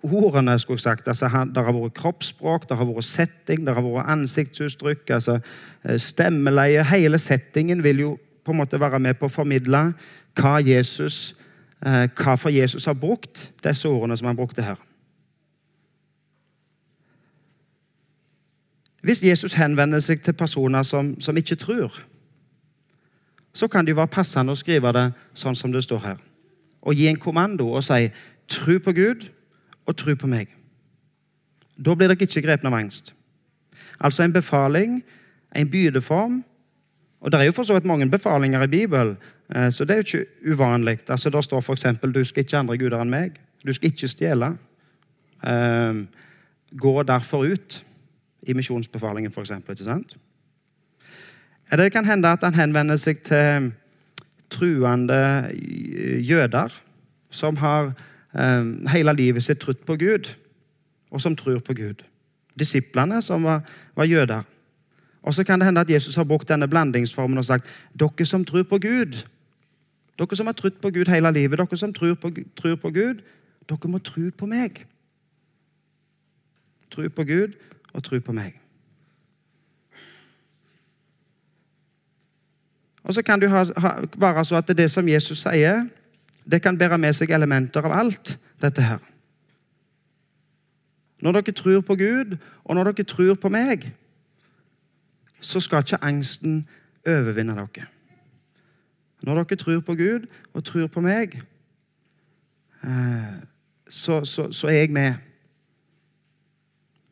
ordene. 0.03 0.59
skulle 0.59 0.77
jeg 0.77 0.81
sagt. 0.81 1.07
Altså, 1.07 1.25
det 1.55 1.63
har 1.63 1.73
vært 1.73 1.93
kroppsspråk, 1.93 2.69
det 2.69 2.77
har 2.77 2.85
vært 2.85 3.03
setting, 3.03 3.65
det 3.65 3.75
har 3.75 3.81
vært 3.83 4.09
ansiktsuttrykk, 4.09 5.09
altså, 5.09 5.39
eh, 5.85 5.97
stemmeleie. 5.97 6.83
Hele 6.83 7.19
settingen 7.19 7.83
vil 7.83 7.99
jo 7.99 8.19
på 8.45 8.51
en 8.51 8.57
måte 8.57 8.79
være 8.79 8.99
med 8.99 9.13
på 9.13 9.25
å 9.25 9.31
formidle 9.31 9.93
hva 10.35 10.57
Jesus, 10.65 11.35
eh, 11.85 12.07
hva 12.07 12.37
for 12.37 12.49
Jesus 12.49 12.85
har 12.85 12.93
brukt 12.93 13.51
disse 13.63 13.85
ordene 13.85 14.17
som 14.17 14.27
han 14.27 14.35
brukte 14.35 14.61
her. 14.61 14.77
Hvis 19.05 19.23
Jesus 19.23 19.53
henvender 19.53 19.99
seg 20.01 20.21
til 20.25 20.33
personer 20.33 20.83
som, 20.83 21.11
som 21.21 21.37
ikke 21.37 21.55
tror, 21.55 21.93
så 23.53 23.67
kan 23.67 23.85
det 23.85 23.93
jo 23.93 23.99
være 23.99 24.15
passende 24.15 24.55
å 24.55 24.57
skrive 24.57 24.89
det 24.97 25.03
sånn 25.37 25.55
som 25.55 25.71
det 25.71 25.83
står 25.85 26.01
her. 26.01 26.23
Og 26.81 26.97
gi 26.97 27.05
en 27.07 27.19
kommando 27.21 27.67
og 27.69 27.83
si 27.85 28.09
'tru 28.49 28.79
på 28.79 28.95
Gud 28.97 29.29
og 29.85 29.95
tru 29.95 30.15
på 30.15 30.27
meg'. 30.27 30.49
Da 31.77 31.93
blir 31.93 32.07
dere 32.07 32.17
ikke 32.25 32.41
grepne 32.41 32.67
av 32.67 32.73
angst. 32.73 33.13
Altså 33.99 34.23
en 34.23 34.33
befaling, 34.33 35.03
en 35.55 35.69
bydeform. 35.69 36.43
Og 37.21 37.31
Det 37.31 37.39
er 37.39 37.43
jo 37.43 37.51
for 37.51 37.63
så 37.63 37.73
vidt 37.73 37.85
mange 37.85 38.09
befalinger 38.09 38.63
i 38.63 38.67
Bibelen, 38.67 39.17
eh, 39.55 39.69
så 39.69 39.85
det 39.85 39.91
er 39.91 39.95
jo 39.95 40.17
ikke 40.17 40.53
uvanlig. 40.53 40.99
Altså, 41.09 41.29
Der 41.29 41.41
står 41.41 41.61
f.eks.: 41.61 41.85
Du 42.13 42.23
skal 42.23 42.43
ikke 42.43 42.57
andre 42.57 42.77
guder 42.77 43.01
enn 43.01 43.09
meg. 43.09 43.39
Du 43.65 43.73
skal 43.73 43.91
ikke 43.91 44.07
stjele. 44.07 44.57
Um, 45.47 46.07
gå 46.77 47.03
derfor 47.03 47.43
ut 47.43 47.85
i 48.45 48.53
misjonsbefalingen, 48.53 49.31
f.eks. 49.31 50.17
Det 51.71 51.91
kan 51.91 52.05
hende 52.05 52.29
at 52.29 52.43
han 52.43 52.53
henvender 52.53 52.97
seg 53.01 53.23
til 53.25 53.71
truende 54.53 55.49
jøder 56.21 56.73
som 57.35 57.57
har 57.57 57.91
eh, 58.37 58.65
hele 58.93 59.13
livet 59.17 59.43
sitt 59.43 59.59
trutt 59.59 59.81
på 59.85 59.97
Gud, 59.99 60.29
og 61.11 61.21
som 61.21 61.35
tror 61.35 61.59
på 61.59 61.73
Gud. 61.73 62.03
Disiplene 62.59 63.21
som 63.21 63.43
var, 63.43 63.65
var 63.95 64.07
jøder. 64.07 64.43
Og 65.25 65.33
så 65.33 65.43
kan 65.43 65.59
det 65.59 65.65
hende 65.65 65.81
at 65.81 65.89
Jesus 65.89 66.15
har 66.15 66.23
brukt 66.23 66.49
denne 66.49 66.67
blandingsformen 66.67 67.37
og 67.37 67.45
sagt 67.45 67.67
dere 67.99 68.25
som 68.25 68.45
tror 68.45 68.63
på 68.63 68.77
Gud, 68.79 69.25
dere 70.19 70.35
som 70.35 70.47
har 70.47 70.55
trodd 70.55 70.79
på 70.81 70.89
Gud 70.89 71.11
hele 71.11 71.31
livet, 71.33 71.59
dere 71.59 71.77
som 71.77 71.93
tror 71.93 72.13
på, 72.13 72.31
tror 72.55 72.75
på 72.75 72.89
Gud, 72.89 73.23
dere 73.69 73.89
må 73.89 73.99
tro 73.99 74.29
på 74.37 74.45
meg. 74.45 74.85
Tro 76.93 77.09
på 77.09 77.23
Gud 77.23 77.57
og 77.95 78.03
tro 78.03 78.19
på 78.19 78.35
meg. 78.35 78.59
Og 83.05 83.13
så 83.13 83.21
kan 83.21 83.39
du 83.39 83.47
ha, 83.47 83.63
ha, 83.77 83.89
være 84.17 84.45
så 84.45 84.55
at 84.55 84.67
det, 84.67 84.77
det 84.77 84.91
som 84.91 85.07
Jesus 85.07 85.43
sier, 85.45 85.85
det 86.51 86.61
kan 86.61 86.77
bære 86.77 86.97
med 86.97 87.13
seg 87.13 87.31
elementer 87.33 87.85
av 87.85 87.93
alt 87.93 88.35
dette 88.61 88.81
her. 88.81 89.01
Når 91.21 91.39
dere 91.39 91.55
tror 91.55 91.81
på 91.81 91.95
Gud, 91.95 92.37
og 92.63 92.75
når 92.75 92.91
dere 92.91 93.05
tror 93.07 93.37
på 93.39 93.49
meg, 93.49 93.91
så 95.39 95.61
skal 95.61 95.85
ikke 95.85 96.01
angsten 96.03 96.65
overvinne 97.05 97.55
dere. 97.55 97.85
Når 99.23 99.43
dere 99.43 99.57
tror 99.61 99.79
på 99.85 99.95
Gud 99.95 100.25
og 100.53 100.65
tror 100.65 100.87
på 100.87 101.01
meg, 101.01 101.37
eh, 102.83 103.37
så, 103.89 104.25
så, 104.25 104.51
så 104.51 104.67
er 104.67 104.81
jeg 104.81 104.91
med 104.91 105.13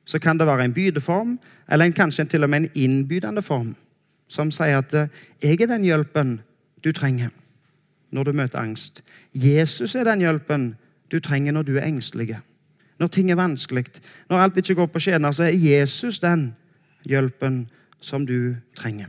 så 0.06 0.20
kan 0.20 0.38
det 0.38 0.48
være 0.48 0.66
en 0.66 0.74
bydeform, 0.74 1.40
eller 1.72 1.86
en, 1.86 1.94
kanskje 1.94 2.26
til 2.26 2.44
og 2.44 2.50
med 2.50 2.60
en 2.60 2.70
innbydende 2.76 3.42
form, 3.42 3.76
som 4.28 4.52
sier 4.52 4.78
at 4.78 4.94
eh, 4.94 5.08
'jeg 5.42 5.62
er 5.62 5.68
den 5.68 5.84
hjelpen 5.84 6.42
du 6.84 6.92
trenger 6.92 7.30
når 8.12 8.24
du 8.24 8.32
møter 8.32 8.60
angst'. 8.60 9.02
Jesus 9.34 9.96
er 9.96 10.04
den 10.04 10.20
hjelpen 10.20 10.76
du 11.12 11.20
trenger 11.20 11.52
når 11.52 11.62
du 11.62 11.78
er 11.78 11.86
engstelig. 11.86 12.40
Når 13.00 13.08
ting 13.08 13.32
er 13.32 13.36
vanskelig, 13.36 13.86
når 14.30 14.38
alt 14.38 14.58
ikke 14.58 14.76
går 14.76 14.86
på 14.86 15.00
skjener, 15.00 15.32
så 15.32 15.44
er 15.44 15.58
Jesus 15.58 16.20
den 16.20 16.56
hjelpen 17.06 17.70
som 18.02 18.26
du 18.26 18.56
trenger. 18.76 19.08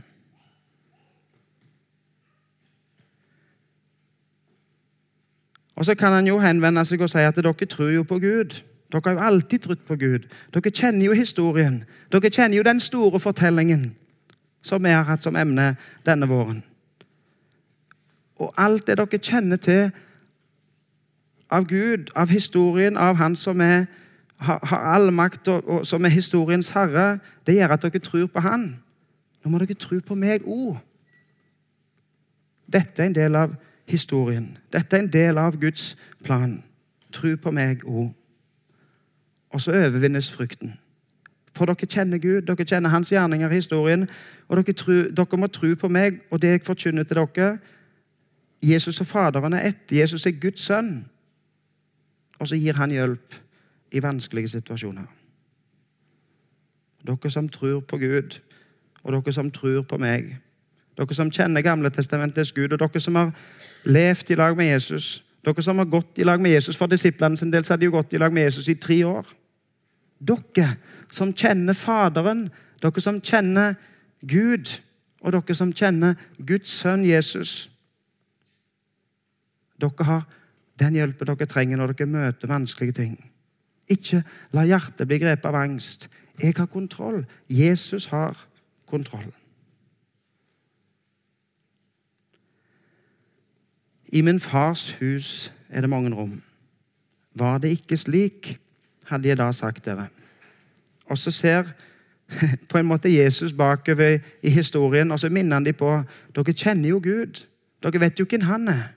Og 5.75 5.85
Så 5.85 5.95
kan 5.95 6.11
han 6.11 6.27
jo 6.27 6.39
henvende 6.39 6.85
seg 6.85 7.01
og 7.01 7.09
si 7.09 7.17
at 7.17 7.35
dere 7.35 7.53
tror 7.53 7.89
jo 7.89 8.03
på 8.03 8.19
Gud. 8.19 8.61
Dere 8.91 9.01
har 9.05 9.11
jo 9.11 9.19
alltid 9.19 9.59
trodd 9.59 9.81
på 9.87 9.95
Gud. 9.95 10.27
Dere 10.53 10.71
kjenner 10.71 11.05
jo 11.05 11.13
historien. 11.13 11.83
Dere 12.11 12.29
kjenner 12.29 12.57
jo 12.57 12.63
den 12.63 12.79
store 12.79 13.19
fortellingen 13.19 13.95
som 14.65 14.83
vi 14.83 14.93
har 14.93 15.05
hatt 15.05 15.23
som 15.23 15.35
emne 15.35 15.75
denne 16.05 16.27
våren. 16.29 16.63
Og 18.41 18.53
alt 18.57 18.87
det 18.87 18.97
dere 18.97 19.21
kjenner 19.21 19.57
til 19.57 19.91
av 21.49 21.67
Gud, 21.69 22.09
av 22.15 22.29
historien, 22.29 22.97
av 22.97 23.15
Han 23.15 23.35
som 23.35 23.61
er, 23.61 23.85
har, 24.37 24.59
har 24.63 24.87
all 24.95 25.11
makt, 25.13 25.47
og, 25.47 25.69
og, 25.69 25.85
som 25.85 26.05
er 26.05 26.09
historiens 26.09 26.69
herre, 26.69 27.19
det 27.47 27.55
gjør 27.55 27.75
at 27.77 27.85
dere 27.85 27.99
tror 27.99 28.27
på 28.27 28.39
Han. 28.39 28.67
Nå 29.43 29.51
må 29.51 29.61
dere 29.61 29.77
tro 29.77 29.99
på 30.01 30.17
meg 30.17 30.45
òg. 30.45 30.77
Dette 32.65 33.01
er 33.01 33.07
en 33.07 33.15
del 33.15 33.35
av 33.35 33.53
historien. 33.85 34.57
Dette 34.73 34.97
er 34.97 35.05
en 35.05 35.13
del 35.13 35.37
av 35.37 35.57
Guds 35.61 35.93
plan. 36.23 36.63
Tro 37.13 37.35
på 37.37 37.53
meg 37.53 37.85
òg 37.85 38.09
og 39.55 39.61
så 39.61 39.71
overvinnes 39.71 40.27
frykten. 40.31 40.73
For 41.55 41.69
dere 41.69 41.87
kjenner 41.87 42.19
Gud, 42.19 42.41
dere 42.43 42.65
kjenner 42.67 42.91
Hans 42.91 43.09
gjerninger 43.13 43.51
i 43.51 43.55
historien. 43.55 44.09
Og 44.47 44.57
dere, 44.59 44.73
tru, 44.75 44.93
dere 45.15 45.39
må 45.39 45.47
tro 45.47 45.69
på 45.79 45.87
meg 45.87 46.19
og 46.27 46.41
det 46.43 46.49
jeg 46.49 46.65
forkynner 46.67 47.07
til 47.07 47.21
dere. 47.21 47.57
Jesus 48.63 48.99
og 48.99 49.07
Faderen 49.07 49.53
er 49.53 49.69
ett. 49.69 49.91
Jesus 49.91 50.25
er 50.25 50.35
Guds 50.41 50.65
sønn. 50.67 51.05
Og 52.39 52.47
så 52.51 52.59
gir 52.59 52.75
han 52.75 52.91
hjelp 52.91 53.37
i 53.95 54.03
vanskelige 54.03 54.51
situasjoner. 54.57 55.07
Dere 57.07 57.31
som 57.31 57.47
tror 57.49 57.79
på 57.79 57.97
Gud, 58.01 58.41
og 59.03 59.13
dere 59.13 59.33
som 59.33 59.51
tror 59.51 59.85
på 59.87 59.97
meg. 60.01 60.33
Dere 60.97 61.15
som 61.15 61.31
kjenner 61.31 61.63
Gamle 61.63 61.89
testamentets 61.89 62.51
Gud, 62.51 62.73
og 62.73 62.79
dere 62.83 62.99
som 62.99 63.15
har 63.15 63.31
levd 63.85 64.35
i 64.35 64.35
lag 64.35 64.57
med 64.57 64.73
Jesus. 64.73 65.23
Dere 65.45 65.63
som 65.63 65.77
har 65.77 65.87
gått 65.87 66.19
i 66.19 66.27
lag 66.27 66.41
med 66.41 66.51
Jesus. 66.51 66.75
For 66.75 66.91
disiplene 66.91 67.37
sin 67.37 67.53
del 67.53 67.63
så 67.63 67.73
hadde 67.73 67.85
de 67.85 67.91
jo 67.93 67.95
gått 67.95 68.13
i 68.13 68.19
lag 68.19 68.33
med 68.33 68.43
Jesus 68.43 68.67
i 68.67 68.75
tre 68.75 69.03
år. 69.05 69.27
Dere 70.25 70.75
som 71.13 71.33
kjenner 71.33 71.77
Faderen, 71.77 72.47
dere 72.81 73.01
som 73.03 73.21
kjenner 73.21 73.75
Gud, 74.25 74.71
og 75.21 75.33
dere 75.35 75.55
som 75.57 75.73
kjenner 75.73 76.17
Guds 76.37 76.73
sønn 76.81 77.05
Jesus. 77.05 77.69
Dere 79.81 80.09
har 80.09 80.25
den 80.79 80.97
hjelpen 80.99 81.29
dere 81.29 81.47
trenger 81.49 81.79
når 81.79 81.93
dere 81.93 82.11
møter 82.11 82.51
vanskelige 82.51 82.99
ting. 82.99 83.15
Ikke 83.91 84.23
la 84.55 84.65
hjertet 84.65 85.07
bli 85.07 85.19
grepet 85.21 85.47
av 85.49 85.57
angst. 85.59 86.07
Jeg 86.41 86.57
har 86.57 86.67
kontroll. 86.71 87.23
Jesus 87.47 88.09
har 88.11 88.37
kontroll. 88.89 89.31
I 94.15 94.21
min 94.21 94.39
fars 94.39 94.93
hus 94.99 95.51
er 95.69 95.81
det 95.81 95.89
mange 95.89 96.13
rom. 96.15 96.41
Var 97.35 97.57
det 97.59 97.73
ikke 97.75 97.97
slik, 97.99 98.55
hadde 99.09 99.27
jeg 99.27 99.37
da 99.37 99.49
sagt 99.51 99.85
dere. 99.85 100.07
Og 101.05 101.17
så 101.17 101.31
ser 101.31 101.63
på 102.69 102.77
en 102.77 102.85
måte 102.85 103.13
Jesus 103.13 103.53
bakover 103.53 104.19
i 104.43 104.49
historien, 104.49 105.11
og 105.11 105.19
så 105.19 105.29
minner 105.29 105.55
han 105.55 105.65
dem 105.65 105.77
på 105.77 105.91
dere 106.35 106.53
kjenner 106.53 106.89
jo 106.89 106.99
Gud. 107.03 107.45
Dere 107.83 107.99
vet 108.01 108.19
jo 108.19 108.25
hvem 108.25 108.41
han 108.41 108.67
er. 108.67 108.87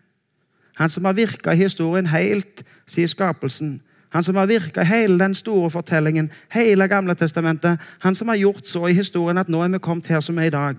Han 0.78 0.90
som 0.90 1.04
har 1.04 1.12
virka 1.12 1.52
i 1.52 1.64
historien 1.64 2.06
helt 2.06 2.64
siden 2.86 3.08
skapelsen. 3.08 3.80
Han 4.08 4.24
som 4.24 4.36
har 4.36 4.46
virka 4.46 4.80
i 4.80 4.88
hele 4.88 5.18
den 5.18 5.34
store 5.34 5.70
fortellingen, 5.70 6.30
hele 6.52 6.88
Gamle 6.88 7.14
testamentet. 7.14 7.80
Han 7.98 8.14
som 8.14 8.28
har 8.28 8.36
gjort 8.36 8.68
så 8.68 8.86
i 8.86 8.92
historien 8.92 9.38
at 9.38 9.48
nå 9.48 9.62
er 9.62 9.68
vi 9.68 9.78
kommet 9.78 10.06
her 10.06 10.20
som 10.20 10.38
er 10.38 10.48
i 10.48 10.54
dag. 10.54 10.76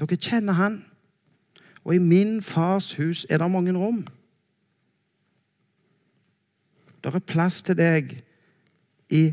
Dere 0.00 0.16
kjenner 0.16 0.52
han. 0.52 0.84
Og 1.84 1.94
i 1.94 1.98
min 1.98 2.42
fars 2.42 2.94
hus 2.94 3.26
er 3.30 3.38
det 3.38 3.50
mange 3.50 3.72
rom. 3.72 4.06
Det 7.04 7.14
er 7.14 7.18
plass 7.18 7.62
til 7.62 7.76
deg 7.76 8.18
i 9.10 9.32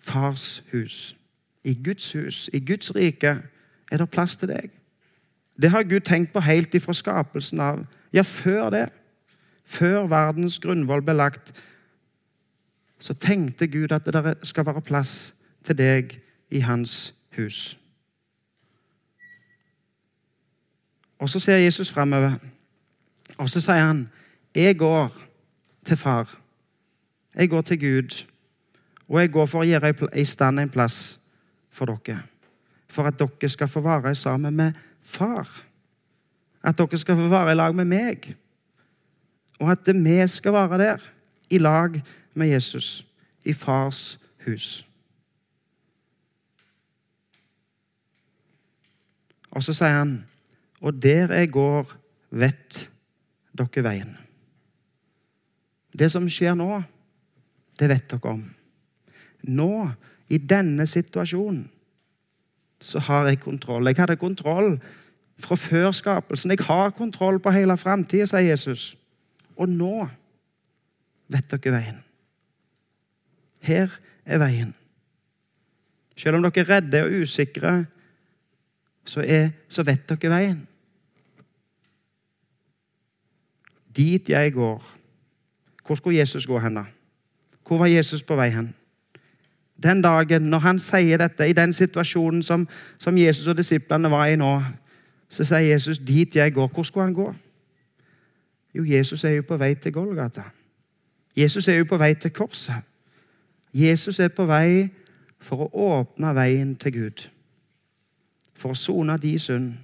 fars 0.00 0.62
hus. 0.72 1.16
I 1.64 1.74
Guds 1.84 2.12
hus, 2.12 2.50
i 2.52 2.60
Guds 2.60 2.94
rike, 2.94 3.42
er 3.92 3.96
det 3.96 4.10
plass 4.10 4.36
til 4.36 4.48
deg. 4.48 4.70
Det 5.62 5.70
har 5.70 5.82
Gud 5.82 6.00
tenkt 6.00 6.32
på 6.32 6.40
helt 6.40 6.74
ifra 6.74 6.92
skapelsen 6.92 7.60
av. 7.60 7.82
Ja, 8.12 8.22
før 8.22 8.70
det. 8.70 8.88
Før 9.64 10.06
verdens 10.06 10.58
grunnvoll 10.58 11.02
ble 11.02 11.14
lagt, 11.14 11.52
så 12.98 13.14
tenkte 13.14 13.68
Gud 13.70 13.92
at 13.92 14.06
det 14.06 14.34
skal 14.42 14.66
være 14.66 14.80
plass 14.80 15.34
til 15.64 15.78
deg 15.78 16.16
i 16.50 16.60
hans 16.60 17.14
hus. 17.36 17.76
Og 21.20 21.28
så 21.28 21.38
ser 21.38 21.56
Jesus 21.56 21.90
framover, 21.92 22.32
og 23.38 23.50
så 23.50 23.60
sier 23.60 23.84
han, 23.84 24.08
'Jeg 24.54 24.78
går 24.78 25.16
til 25.84 25.96
far. 25.96 26.40
Jeg 27.34 27.50
går 27.50 27.60
til 27.60 27.80
Gud.' 27.80 28.26
Og 29.10 29.18
jeg 29.18 29.32
går 29.34 29.48
for 29.50 29.64
å 29.64 29.66
gjøre 29.66 29.90
i 30.14 30.24
stand 30.28 30.62
en 30.62 30.70
plass 30.70 31.18
for 31.74 31.90
dere. 31.90 32.22
For 32.90 33.10
at 33.10 33.18
dere 33.18 33.50
skal 33.50 33.70
få 33.70 33.82
være 33.82 34.14
sammen 34.14 34.54
med 34.54 34.78
far. 35.02 35.48
At 36.62 36.78
dere 36.78 36.98
skal 36.98 37.18
få 37.18 37.26
være 37.30 37.56
i 37.56 37.58
lag 37.58 37.74
med 37.74 37.90
meg. 37.90 38.28
Og 39.58 39.72
at 39.74 39.90
vi 39.90 40.16
skal 40.30 40.54
være 40.54 40.78
der, 40.78 41.02
i 41.50 41.58
lag 41.58 41.98
med 42.34 42.48
Jesus, 42.48 43.04
i 43.44 43.52
fars 43.52 44.18
hus. 44.46 44.86
Og 49.50 49.66
så 49.66 49.74
sier 49.74 49.98
han, 49.98 50.14
og 50.80 51.02
der 51.02 51.34
jeg 51.34 51.50
går, 51.50 51.90
vet 52.30 52.86
dere 53.58 53.84
veien. 53.84 54.14
Det 55.90 56.06
som 56.12 56.30
skjer 56.30 56.54
nå, 56.54 56.70
det 57.74 57.90
vet 57.90 58.06
dere 58.14 58.36
om 58.38 58.46
nå, 59.42 59.90
i 60.30 60.38
denne 60.38 60.86
situasjonen, 60.86 61.64
så 62.80 62.98
har 62.98 63.28
jeg 63.28 63.40
kontroll. 63.42 63.86
Jeg 63.86 63.98
hadde 63.98 64.16
kontroll 64.16 64.78
fra 65.40 65.56
før 65.56 65.90
skapelsen. 65.92 66.50
Jeg 66.50 66.64
har 66.64 66.90
kontroll 66.96 67.40
på 67.42 67.52
hele 67.52 67.76
framtida, 67.76 68.26
sier 68.28 68.52
Jesus. 68.52 68.94
Og 69.56 69.68
nå 69.68 70.06
vet 71.30 71.50
dere 71.50 71.74
veien. 71.74 71.98
Her 73.60 73.92
er 74.24 74.40
veien. 74.40 74.72
Selv 76.16 76.38
om 76.38 76.46
dere 76.46 76.64
er 76.64 76.70
redde 76.70 77.02
og 77.04 77.22
usikre, 77.22 77.74
så, 79.04 79.24
er, 79.24 79.50
så 79.68 79.84
vet 79.84 80.08
dere 80.08 80.32
veien. 80.32 80.64
Dit 83.96 84.28
jeg 84.30 84.54
går. 84.54 84.82
Hvor 85.86 85.98
skulle 85.98 86.18
Jesus 86.18 86.46
gå 86.46 86.58
hen, 86.62 86.78
da? 86.78 86.84
Hvor 87.66 87.78
var 87.78 87.90
Jesus 87.90 88.22
på 88.22 88.36
vei 88.38 88.50
hen? 88.54 88.70
Den 89.82 90.02
dagen, 90.02 90.42
når 90.42 90.58
han 90.58 90.80
sier 90.80 91.16
dette, 91.16 91.48
i 91.48 91.56
den 91.56 91.72
situasjonen 91.72 92.42
som, 92.42 92.68
som 92.98 93.18
Jesus 93.18 93.48
og 93.48 93.56
disiplene 93.56 94.10
var 94.10 94.26
i 94.28 94.36
nå, 94.36 94.60
så 95.28 95.44
sier 95.44 95.72
Jesus, 95.72 95.98
'Dit 95.98 96.36
jeg 96.36 96.54
går.' 96.54 96.68
Hvor 96.68 96.82
skulle 96.82 97.04
han 97.04 97.14
gå? 97.14 97.34
Jo, 98.74 98.84
Jesus 98.84 99.24
er 99.24 99.30
jo 99.30 99.42
på 99.42 99.56
vei 99.56 99.74
til 99.74 99.92
Golgata. 99.92 100.42
Jesus 101.36 101.68
er 101.68 101.74
jo 101.74 101.84
på 101.84 101.96
vei 101.96 102.14
til 102.14 102.30
korset. 102.30 102.74
Jesus 103.74 104.20
er 104.20 104.28
på 104.28 104.44
vei 104.46 104.88
for 105.38 105.64
å 105.64 105.70
åpne 105.72 106.34
veien 106.34 106.76
til 106.76 106.92
Gud. 106.92 107.28
For 108.54 108.74
å 108.74 108.78
sone 108.78 109.18
de 109.18 109.38
synd. 109.38 109.74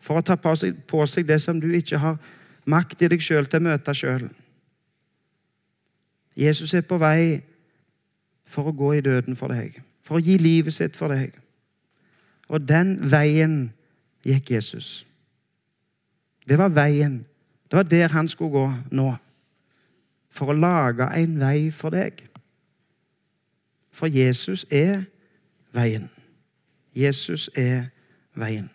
For 0.00 0.18
å 0.18 0.24
ta 0.26 0.36
på 0.36 0.54
seg, 0.56 0.80
på 0.88 1.06
seg 1.06 1.28
det 1.28 1.42
som 1.42 1.60
du 1.60 1.70
ikke 1.72 1.98
har 1.98 2.18
makt 2.64 3.02
i 3.02 3.10
deg 3.12 3.22
sjøl 3.22 3.46
til 3.46 3.62
å 3.62 3.68
møte 3.68 3.94
sjøl. 3.94 4.28
Jesus 6.36 6.74
er 6.74 6.80
på 6.80 6.98
vei 6.98 7.42
for 8.52 8.68
å 8.68 8.76
gå 8.76 8.92
i 8.98 9.04
døden 9.04 9.36
for 9.38 9.52
deg, 9.52 9.80
for 10.04 10.18
å 10.18 10.22
gi 10.22 10.36
livet 10.40 10.76
sitt 10.76 10.98
for 10.98 11.12
deg. 11.12 11.32
Og 12.52 12.60
den 12.68 12.98
veien 13.10 13.72
gikk 14.26 14.52
Jesus. 14.52 15.06
Det 16.48 16.58
var 16.58 16.74
veien. 16.74 17.22
Det 17.70 17.78
var 17.78 17.88
der 17.88 18.12
han 18.12 18.28
skulle 18.28 18.50
gå 18.50 18.66
nå. 18.92 19.08
For 20.32 20.52
å 20.52 20.56
lage 20.56 21.08
en 21.16 21.38
vei 21.40 21.70
for 21.72 21.94
deg. 21.94 22.20
For 23.92 24.10
Jesus 24.12 24.66
er 24.70 25.04
veien. 25.72 26.10
Jesus 26.92 27.48
er 27.56 27.88
veien. 28.36 28.68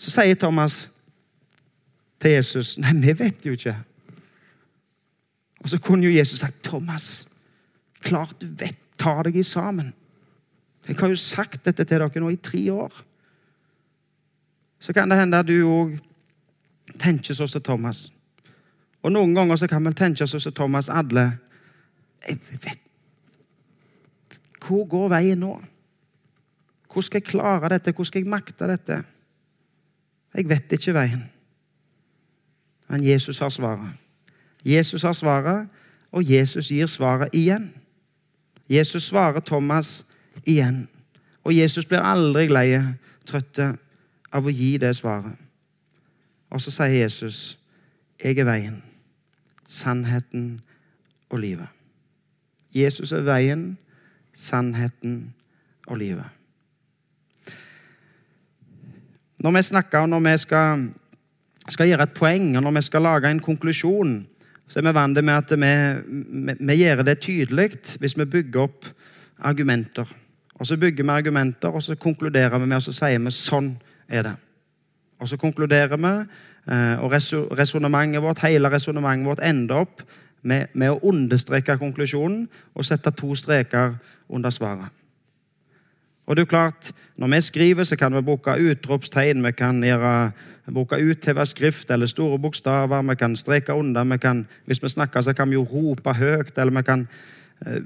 Så 0.00 0.10
sier 0.10 0.34
Thomas 0.34 0.88
til 2.20 2.30
Jesus 2.38 2.76
Nei, 2.80 2.94
vi 3.02 3.14
vet 3.18 3.46
jo 3.46 3.54
ikke. 3.54 3.76
Og 5.60 5.68
så 5.68 5.78
kunne 5.78 6.06
jo 6.06 6.12
Jesus 6.12 6.40
sagt, 6.40 6.62
'Thomas, 6.64 7.26
klart 8.02 8.38
du 8.40 8.48
vet. 8.48 8.78
Ta 9.00 9.22
deg 9.22 9.36
i 9.36 9.46
sammen.' 9.46 9.94
Jeg 10.88 10.96
har 10.96 11.08
jo 11.08 11.16
sagt 11.16 11.64
dette 11.64 11.84
til 11.84 12.00
dere 12.00 12.20
nå 12.20 12.30
i 12.32 12.40
tre 12.40 12.60
år 12.72 12.92
så 14.80 14.92
kan 14.92 15.10
det 15.10 15.18
hende 15.20 15.38
at 15.38 15.46
du 15.46 15.58
òg 15.68 15.98
tenker 17.00 17.36
sånn 17.36 17.48
som 17.52 17.62
Thomas. 17.62 18.06
Og 19.04 19.12
noen 19.12 19.34
ganger 19.36 19.60
så 19.60 19.68
kan 19.68 19.84
vi 19.84 19.92
tenke 19.96 20.26
sånn 20.28 20.40
som 20.40 20.56
Thomas 20.56 20.88
alle. 20.88 21.30
Jeg 22.26 22.40
vet 22.64 22.86
Hvor 24.60 24.84
går 24.86 25.08
veien 25.08 25.40
nå? 25.40 25.54
Hvordan 26.86 27.06
skal 27.06 27.20
jeg 27.20 27.30
klare 27.30 27.68
dette? 27.72 27.92
Hvordan 27.92 28.06
skal 28.06 28.20
jeg 28.20 28.28
makte 28.30 28.66
dette? 28.68 28.98
Jeg 30.36 30.48
vet 30.48 30.72
ikke 30.76 30.94
veien. 30.94 31.22
Men 32.88 33.04
Jesus 33.04 33.38
har 33.38 33.48
svaret. 33.50 33.96
Jesus 34.64 35.02
har 35.02 35.14
svaret, 35.16 35.68
og 36.12 36.22
Jesus 36.28 36.68
gir 36.68 36.86
svaret 36.86 37.34
igjen. 37.34 37.70
Jesus 38.70 39.08
svarer 39.10 39.40
Thomas 39.40 40.04
igjen. 40.46 40.88
Og 41.44 41.56
Jesus 41.56 41.86
blir 41.86 42.04
aldri 42.04 42.46
lei, 42.48 42.78
trøtte 43.26 43.72
av 44.32 44.46
å 44.46 44.52
gi 44.54 44.76
det 44.78 44.92
svaret. 44.96 45.34
Og 46.50 46.60
så 46.60 46.70
sier 46.70 47.02
Jesus, 47.02 47.58
'Jeg 48.22 48.38
er 48.38 48.44
veien, 48.44 48.82
sannheten 49.68 50.60
og 51.30 51.38
livet'. 51.38 51.68
Jesus 52.74 53.12
er 53.12 53.20
veien, 53.20 53.78
sannheten 54.34 55.34
og 55.86 55.98
livet. 55.98 56.30
Når 59.38 59.50
vi 59.56 59.62
snakker 59.62 59.98
og 59.98 60.08
når 60.08 60.20
vi 60.20 60.38
skal, 60.38 60.90
skal 61.68 61.88
gjøre 61.88 62.02
et 62.02 62.14
poeng, 62.14 62.56
og 62.56 62.62
når 62.62 62.70
vi 62.70 62.82
skal 62.82 63.02
lage 63.02 63.30
en 63.30 63.40
konklusjon, 63.40 64.26
så 64.70 64.78
er 64.78 64.86
vi 64.86 64.94
vant 64.94 65.18
med 65.18 65.34
at 65.34 65.50
vi, 65.58 65.70
vi, 66.46 66.54
vi 66.60 66.76
gjør 66.78 67.02
det 67.02 67.18
tydelig 67.24 67.96
hvis 67.98 68.14
vi 68.18 68.28
bygger 68.30 68.68
opp 68.68 68.86
argumenter. 69.42 70.06
Og 70.54 70.66
Så 70.66 70.76
bygger 70.76 71.04
vi 71.04 71.10
argumenter, 71.10 71.68
og 71.68 71.82
så 71.82 71.94
konkluderer 71.94 72.58
vi 72.58 72.66
med 72.66 72.76
og 72.76 72.82
så 72.82 72.92
sier 72.92 73.18
vi 73.18 73.32
sånn 73.34 73.72
er 74.08 74.22
det. 74.28 74.36
Og 75.20 75.28
så 75.28 75.36
konkluderer 75.36 75.96
vi, 75.96 76.12
eh, 76.72 77.02
og 77.02 77.12
resonnementet 77.58 78.22
vårt, 78.22 78.44
hele 78.44 78.70
resonnementet 78.70 79.26
vårt 79.26 79.42
ender 79.44 79.82
opp 79.82 80.02
med, 80.42 80.66
med, 80.72 80.90
å 80.90 81.00
understreke 81.02 81.78
konklusjonen 81.80 82.46
og 82.74 82.84
sette 82.84 83.12
to 83.16 83.34
streker 83.34 83.96
under 84.28 84.50
svaret. 84.50 84.88
Og 86.26 86.36
det 86.36 86.42
er 86.42 86.46
klart, 86.46 86.92
Når 87.16 87.28
vi 87.28 87.40
skriver, 87.40 87.84
så 87.84 87.96
kan 87.96 88.14
vi 88.14 88.22
bruke 88.22 88.56
utropstegn, 88.56 89.44
vi 89.44 89.52
kan 89.52 89.82
gjøre, 89.82 90.32
bruke 90.74 90.98
utheva 90.98 91.44
skrift 91.44 91.90
eller 91.90 92.06
store 92.06 92.38
bokstaver, 92.38 93.02
vi 93.02 93.14
kan 93.16 93.36
streke 93.36 93.74
under. 93.74 94.04
Vi 94.04 94.18
kan, 94.18 94.46
hvis 94.66 94.82
vi 94.82 94.88
snakker, 94.88 95.20
så 95.20 95.32
kan 95.32 95.50
vi 95.50 95.54
jo 95.54 95.64
rope 95.64 96.12
høyt, 96.12 96.58
eller 96.58 96.72
vi 96.72 96.82
kan 96.82 97.08
eh, 97.66 97.82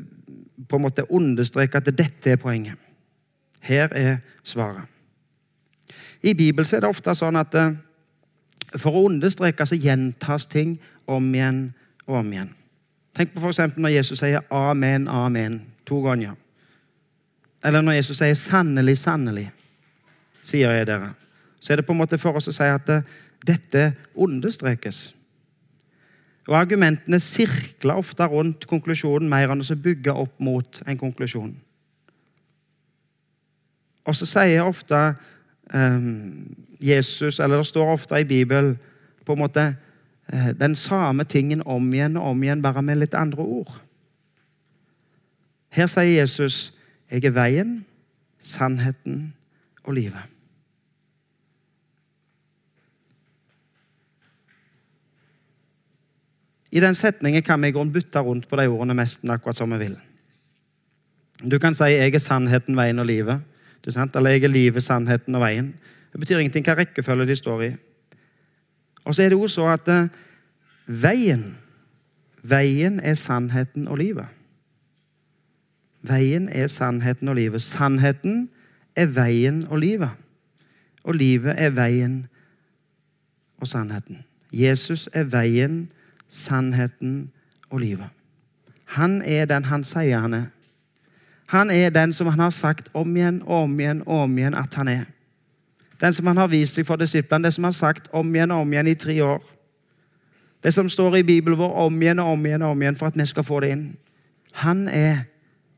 på 0.68 0.76
en 0.76 0.82
måte 0.82 1.10
understreke 1.10 1.76
at 1.76 1.98
dette 1.98 2.30
er 2.30 2.36
poenget. 2.36 2.78
Her 3.60 3.88
er 3.92 4.16
svaret. 4.42 4.84
I 6.22 6.34
Bibelen 6.34 6.68
er 6.72 6.80
det 6.80 6.88
ofte 6.88 7.14
sånn 7.14 7.36
at 7.36 7.54
eh, 7.54 7.74
for 8.80 8.96
å 8.96 9.06
understreke 9.08 9.66
så 9.66 9.76
gjentas 9.78 10.46
ting 10.50 10.78
om 11.06 11.34
igjen 11.34 11.66
og 12.06 12.20
om 12.20 12.32
igjen. 12.32 12.54
Tenk 13.14 13.34
på 13.34 13.44
f.eks. 13.44 13.76
når 13.76 13.92
Jesus 13.94 14.18
sier 14.18 14.40
'amen, 14.50 15.08
amen' 15.08 15.60
to 15.86 16.00
ganger. 16.02 16.34
Eller 17.64 17.80
når 17.80 17.92
Jesus 17.92 18.18
sier 18.18 18.34
'sannelig, 18.34 18.98
sannelig', 18.98 19.50
sier 20.42 20.72
jeg 20.72 20.86
dere. 20.86 21.14
Så 21.64 21.72
er 21.72 21.80
det 21.80 21.86
på 21.88 21.94
en 21.96 22.02
måte 22.02 22.20
for 22.20 22.36
oss 22.36 22.50
å 22.50 22.52
si 22.52 22.66
at 22.68 22.90
eh, 22.92 23.06
dette 23.48 23.94
understrekes. 24.20 25.06
Og 26.44 26.58
Argumentene 26.58 27.16
sirkler 27.24 27.96
ofte 28.02 28.26
rundt 28.28 28.66
konklusjonen 28.68 29.30
mer 29.32 29.52
enn 29.52 29.64
å 29.64 29.76
bygge 29.80 30.12
opp 30.12 30.34
mot 30.44 30.82
en 30.84 30.98
konklusjon. 31.00 31.54
Og 34.04 34.18
så 34.18 34.28
sier 34.28 34.66
ofte 34.68 34.98
um, 35.72 36.44
Jesus, 36.84 37.40
eller 37.40 37.62
det 37.62 37.70
står 37.70 37.94
ofte 37.94 38.20
i 38.20 38.28
Bibelen 38.28 38.74
på 39.24 39.32
en 39.32 39.40
måte 39.40 39.64
eh, 40.28 40.50
den 40.60 40.76
samme 40.76 41.24
tingen 41.24 41.64
om 41.64 41.88
igjen 41.96 42.20
og 42.20 42.34
om 42.34 42.44
igjen, 42.44 42.60
bare 42.60 42.84
med 42.84 43.00
litt 43.00 43.16
andre 43.16 43.40
ord. 43.40 43.72
Her 45.72 45.88
sier 45.88 46.20
Jesus, 46.20 46.74
'Jeg 47.08 47.24
er 47.24 47.30
veien, 47.30 47.84
sannheten 48.40 49.32
og 49.84 49.96
livet'. 49.96 50.33
I 56.74 56.82
den 56.82 56.96
setningen 56.98 57.42
kan 57.46 57.62
vi 57.62 57.70
i 57.70 57.74
grunn 57.74 57.92
bytte 57.94 58.18
rundt 58.18 58.48
på 58.50 58.58
de 58.58 58.66
ordene 58.66 58.96
nesten 58.98 59.30
akkurat 59.30 59.56
som 59.56 59.70
vi 59.70 59.78
vil. 59.78 59.96
Du 61.50 61.58
kan 61.58 61.74
si 61.74 61.84
'Jeg 61.84 62.14
er 62.14 62.18
sannheten, 62.18 62.76
veien 62.76 62.98
og 62.98 63.06
livet'. 63.06 63.40
Eller 63.86 64.30
jeg 64.30 64.44
er 64.44 64.48
livet, 64.48 64.82
sannheten 64.82 65.34
og 65.34 65.40
veien. 65.40 65.74
Det 66.12 66.20
betyr 66.20 66.38
ingenting 66.38 66.64
hva 66.64 66.74
rekkefølge 66.74 67.26
de 67.26 67.36
står 67.36 67.62
i. 67.62 67.76
Og 69.04 69.14
så 69.14 69.22
er 69.22 69.28
det 69.28 69.36
jo 69.36 69.46
så 69.46 69.66
at 69.66 69.88
uh, 69.88 70.08
veien 70.86 71.56
Veien 72.44 73.00
er 73.00 73.14
sannheten 73.14 73.88
og 73.88 73.98
livet. 73.98 74.26
Veien 76.02 76.48
er 76.52 76.66
sannheten 76.66 77.28
og 77.28 77.38
livet. 77.38 77.62
Sannheten 77.62 78.50
er 78.96 79.06
veien 79.06 79.62
og 79.70 79.78
livet. 79.78 80.10
Og 81.04 81.14
livet 81.14 81.54
er 81.56 81.70
veien 81.70 82.26
og 83.56 83.68
sannheten. 83.68 84.24
Jesus 84.52 85.08
er 85.12 85.24
veien, 85.24 85.88
sannheten 86.34 87.30
og 87.70 87.80
livet. 87.80 88.10
Han 88.84 89.22
er 89.22 89.46
den 89.46 89.64
han 89.64 89.84
sier 89.84 90.18
han 90.18 90.34
er. 90.34 90.50
Han 91.46 91.70
er 91.70 91.90
den 91.90 92.12
som 92.12 92.26
han 92.26 92.40
har 92.40 92.50
sagt 92.50 92.88
om 92.94 93.16
igjen 93.16 93.42
og 93.46 93.62
om 93.62 93.80
igjen 93.80 94.02
og 94.06 94.26
om 94.26 94.38
igjen 94.38 94.54
at 94.54 94.74
han 94.74 94.88
er. 94.88 95.04
Den 96.00 96.12
som 96.12 96.26
han 96.26 96.36
har 96.36 96.50
vist 96.50 96.74
seg 96.74 96.86
for 96.86 96.98
disiplene, 96.98 97.46
det 97.46 97.54
som 97.54 97.64
han 97.64 97.72
har 97.72 97.78
sagt 97.78 98.08
om 98.12 98.34
igjen 98.34 98.50
og 98.50 98.64
om 98.64 98.72
igjen 98.72 98.90
i 98.90 98.94
tre 98.94 99.18
år. 99.24 99.42
Det 100.62 100.74
som 100.74 100.88
står 100.88 101.16
i 101.16 101.22
Bibelen 101.22 101.58
vår 101.58 101.74
om 101.86 102.02
igjen 102.02 102.18
og 102.18 102.32
om 102.32 102.46
igjen 102.46 102.62
og 102.62 102.74
om 102.74 102.82
igjen 102.82 102.96
for 102.96 103.06
at 103.06 103.18
vi 103.18 103.26
skal 103.26 103.46
få 103.46 103.60
det 103.60 103.70
inn. 103.76 103.86
Han 104.64 104.88
er 104.88 105.26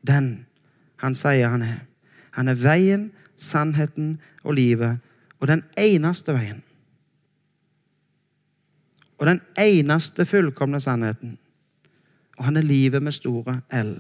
den 0.07 0.47
han 0.97 1.15
sier 1.15 1.49
han 1.53 1.63
er. 1.63 1.81
Han 2.37 2.49
er 2.49 2.57
veien, 2.61 3.11
sannheten 3.37 4.17
og 4.45 4.57
livet. 4.57 4.99
Og 5.41 5.49
den 5.49 5.63
eneste 5.77 6.33
veien. 6.33 6.63
Og 9.19 9.27
den 9.27 9.41
eneste 9.59 10.27
fullkomne 10.29 10.81
sannheten. 10.81 11.39
Og 12.37 12.45
han 12.45 12.57
er 12.57 12.67
livet 12.67 13.03
med 13.03 13.13
store 13.13 13.61
L. 13.73 13.97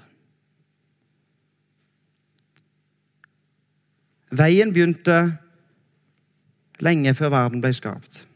Veien 4.31 4.72
begynte 4.74 5.37
lenge 6.85 7.14
før 7.14 7.33
verden 7.33 7.62
ble 7.64 7.72
skapt. 7.72 8.26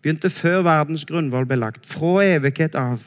Begynte 0.00 0.30
før 0.32 0.62
verdens 0.64 1.04
grunnvoll 1.04 1.46
ble 1.46 1.58
lagt. 1.60 1.86
Fra 1.86 2.22
evighet 2.24 2.74
av. 2.78 3.02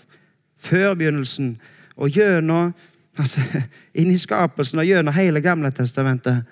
Før 0.61 0.93
begynnelsen. 0.93 1.55
Og 1.95 2.13
gjennom 2.13 2.73
altså, 3.17 3.41
inn 3.99 4.11
i 4.13 4.19
skapelsen 4.19 4.83
og 4.83 4.89
gjennom 4.89 5.15
hele 5.17 5.41
Gamle 5.41 5.71
testamentet. 5.73 6.43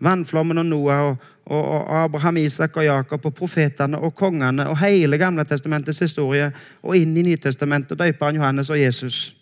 Vannflommen 0.00 0.58
og 0.58 0.66
Noah 0.66 1.00
og, 1.10 1.16
og, 1.46 1.64
og 1.64 2.04
Abraham, 2.04 2.36
Isak 2.36 2.76
og 2.76 2.84
Jakob 2.84 3.26
og 3.26 3.34
profetene 3.34 3.98
og 3.98 4.14
kongene 4.14 4.68
og 4.68 4.78
hele 4.80 5.18
Gamle 5.18 5.44
testamentets 5.44 5.98
historie 5.98 6.52
og 6.82 6.96
inn 6.96 7.16
i 7.16 7.26
Nytestamentet, 7.26 7.98
døperen 7.98 8.40
Johannes 8.40 8.70
og 8.70 8.80
Jesus. 8.80 9.36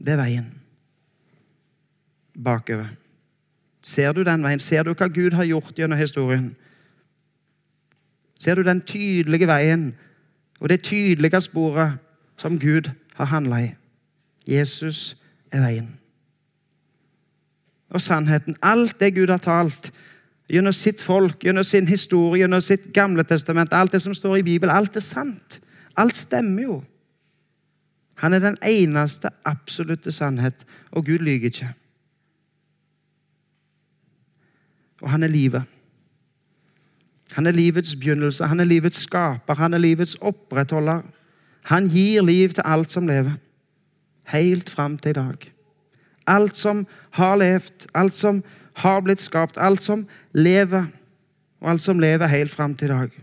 Det 0.00 0.12
er 0.12 0.20
veien 0.20 0.60
bakover. 2.44 2.88
Ser 3.82 4.12
du 4.12 4.22
den 4.22 4.42
veien? 4.44 4.60
Ser 4.60 4.84
du 4.84 4.92
hva 4.94 5.08
Gud 5.08 5.34
har 5.36 5.48
gjort 5.48 5.76
gjennom 5.76 5.98
historien? 5.98 6.50
Ser 8.40 8.56
du 8.56 8.62
den 8.64 8.80
tydelige 8.80 9.48
veien 9.48 9.90
og 10.60 10.68
det 10.68 10.82
tydelige 10.82 11.40
sporet 11.40 11.98
som 12.40 12.58
Gud 12.60 12.90
har 13.14 13.32
handla 13.32 13.64
i? 13.64 13.70
Jesus 14.48 15.16
er 15.52 15.64
veien. 15.64 15.99
Og 17.90 18.00
sannheten. 18.00 18.56
Alt 18.62 19.00
det 19.00 19.14
Gud 19.14 19.28
har 19.28 19.42
talt 19.42 19.90
gjennom 20.50 20.74
sitt 20.74 21.02
folk, 21.02 21.44
gjennom 21.44 21.64
sin 21.64 21.86
historie, 21.86 22.42
gjennom 22.42 22.62
sitt 22.62 22.92
gamle 22.94 23.24
testament, 23.26 23.72
alt 23.72 23.92
det 23.92 24.02
som 24.02 24.14
står 24.14 24.40
i 24.40 24.46
Bibelen, 24.46 24.74
alt 24.74 24.96
er 24.96 25.04
sant. 25.04 25.60
Alt 25.98 26.16
stemmer 26.18 26.62
jo. 26.62 26.78
Han 28.20 28.34
er 28.36 28.42
den 28.42 28.56
eneste 28.66 29.30
absolutte 29.44 30.12
sannhet, 30.12 30.66
og 30.90 31.06
Gud 31.06 31.18
lyver 31.18 31.50
ikke. 31.50 31.70
Og 35.00 35.10
han 35.10 35.22
er 35.22 35.32
livet. 35.32 35.62
Han 37.32 37.46
er 37.46 37.54
livets 37.54 37.94
begynnelse, 37.96 38.46
han 38.46 38.60
er 38.60 38.68
livets 38.68 39.06
skaper, 39.06 39.54
han 39.54 39.74
er 39.74 39.78
livets 39.78 40.16
opprettholder. 40.20 41.02
Han 41.70 41.88
gir 41.88 42.22
liv 42.22 42.50
til 42.50 42.62
alt 42.66 42.92
som 42.92 43.06
lever, 43.06 43.38
helt 44.26 44.70
fram 44.70 44.98
til 44.98 45.10
i 45.10 45.12
dag. 45.12 45.52
Alt 46.30 46.58
som 46.58 46.84
har 47.18 47.36
levd, 47.40 47.88
alt 47.94 48.14
som 48.14 48.42
har 48.80 49.02
blitt 49.02 49.22
skapt, 49.22 49.58
alt 49.58 49.82
som 49.82 50.06
lever, 50.32 50.86
og 51.60 51.70
alt 51.74 51.82
som 51.82 52.00
lever 52.00 52.30
helt 52.30 52.52
fram 52.54 52.74
til 52.74 52.90
i 52.90 52.94
dag. 52.94 53.16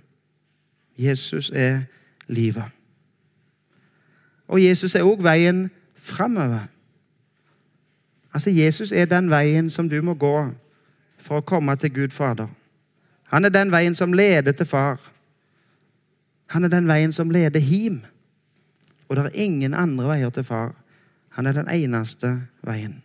Jesus 0.97 1.51
er 1.55 1.85
livet. 2.27 2.67
Og 4.47 4.63
Jesus 4.63 4.95
er 4.95 5.07
òg 5.07 5.23
veien 5.23 5.69
framover. 5.95 6.67
Altså, 8.33 8.49
Jesus 8.49 8.91
er 8.91 9.05
den 9.05 9.29
veien 9.29 9.69
som 9.69 9.89
du 9.89 10.01
må 10.01 10.13
gå 10.13 10.35
for 11.17 11.39
å 11.39 11.45
komme 11.45 11.75
til 11.75 11.93
Gud 11.93 12.15
Fader. 12.15 12.47
Han 13.33 13.45
er 13.45 13.51
den 13.51 13.71
veien 13.71 13.95
som 13.95 14.13
leder 14.13 14.55
til 14.55 14.65
Far. 14.65 15.01
Han 16.53 16.63
er 16.63 16.71
den 16.71 16.87
veien 16.87 17.11
som 17.11 17.31
leder 17.31 17.59
him. 17.59 18.01
Og 19.07 19.15
det 19.15 19.25
er 19.25 19.39
ingen 19.43 19.73
andre 19.73 20.07
veier 20.07 20.29
til 20.29 20.45
Far. 20.47 20.75
Han 21.37 21.45
er 21.45 21.53
den 21.53 21.69
eneste 21.69 22.31
veien. 22.65 23.03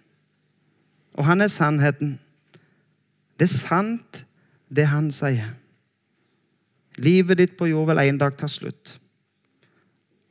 Og 1.21 1.27
han 1.29 1.45
er 1.45 1.53
sannheten. 1.53 2.17
Det 3.37 3.45
er 3.45 3.59
sant, 3.59 4.23
det 4.73 4.87
han 4.89 5.11
sier. 5.13 5.51
Livet 6.97 7.43
ditt 7.43 7.59
på 7.59 7.69
jord 7.69 7.91
vil 7.91 8.01
en 8.01 8.21
dag 8.23 8.39
ta 8.41 8.49
slutt. 8.49 8.97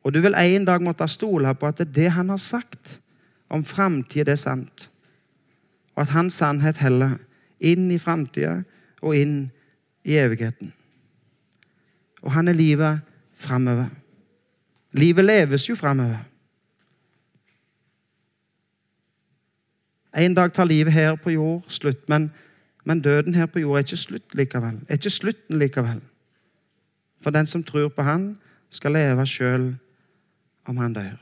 Og 0.02 0.14
du 0.14 0.22
vil 0.22 0.34
en 0.34 0.66
dag 0.66 0.82
måtte 0.82 1.06
stole 1.14 1.54
på 1.54 1.70
at 1.70 1.84
det, 1.94 2.10
han 2.18 2.34
har 2.34 2.42
sagt 2.42 2.98
om 3.54 3.64
framtida, 3.64 4.32
er 4.34 4.42
sant. 4.42 4.90
Og 5.94 6.02
at 6.08 6.16
hans 6.16 6.42
sannhet 6.42 6.82
heller 6.82 7.20
inn 7.62 7.92
i 7.94 8.02
framtida 8.02 8.64
og 9.02 9.14
inn 9.18 9.52
i 10.02 10.18
evigheten. 10.18 10.74
Og 12.26 12.34
han 12.34 12.50
er 12.50 12.58
livet 12.58 13.06
framover. 13.38 13.90
Livet 14.98 15.26
leves 15.26 15.70
jo 15.70 15.78
framover. 15.78 16.31
En 20.18 20.34
dag 20.34 20.54
tar 20.54 20.66
livet 20.66 20.94
her 20.94 21.16
på 21.16 21.30
jord 21.30 21.64
slutt, 21.68 22.10
men, 22.10 22.32
men, 22.84 23.02
døden 23.02 23.36
her 23.36 23.46
på 23.46 23.60
jord 23.60 23.76
er 23.76 23.86
ikke 23.86 23.98
slutt 23.98 24.36
likevel. 24.36 24.80
Er 24.90 24.94
ikke 24.94 25.10
slutten 25.10 25.60
likevel. 25.60 26.02
For 27.22 27.30
den 27.30 27.46
som 27.46 27.64
tror 27.64 27.88
på 27.88 28.04
Han, 28.04 28.38
skal 28.72 28.92
leve 28.92 29.26
sjøl 29.28 29.76
om 30.66 30.78
han 30.78 30.94
dør. 30.94 31.20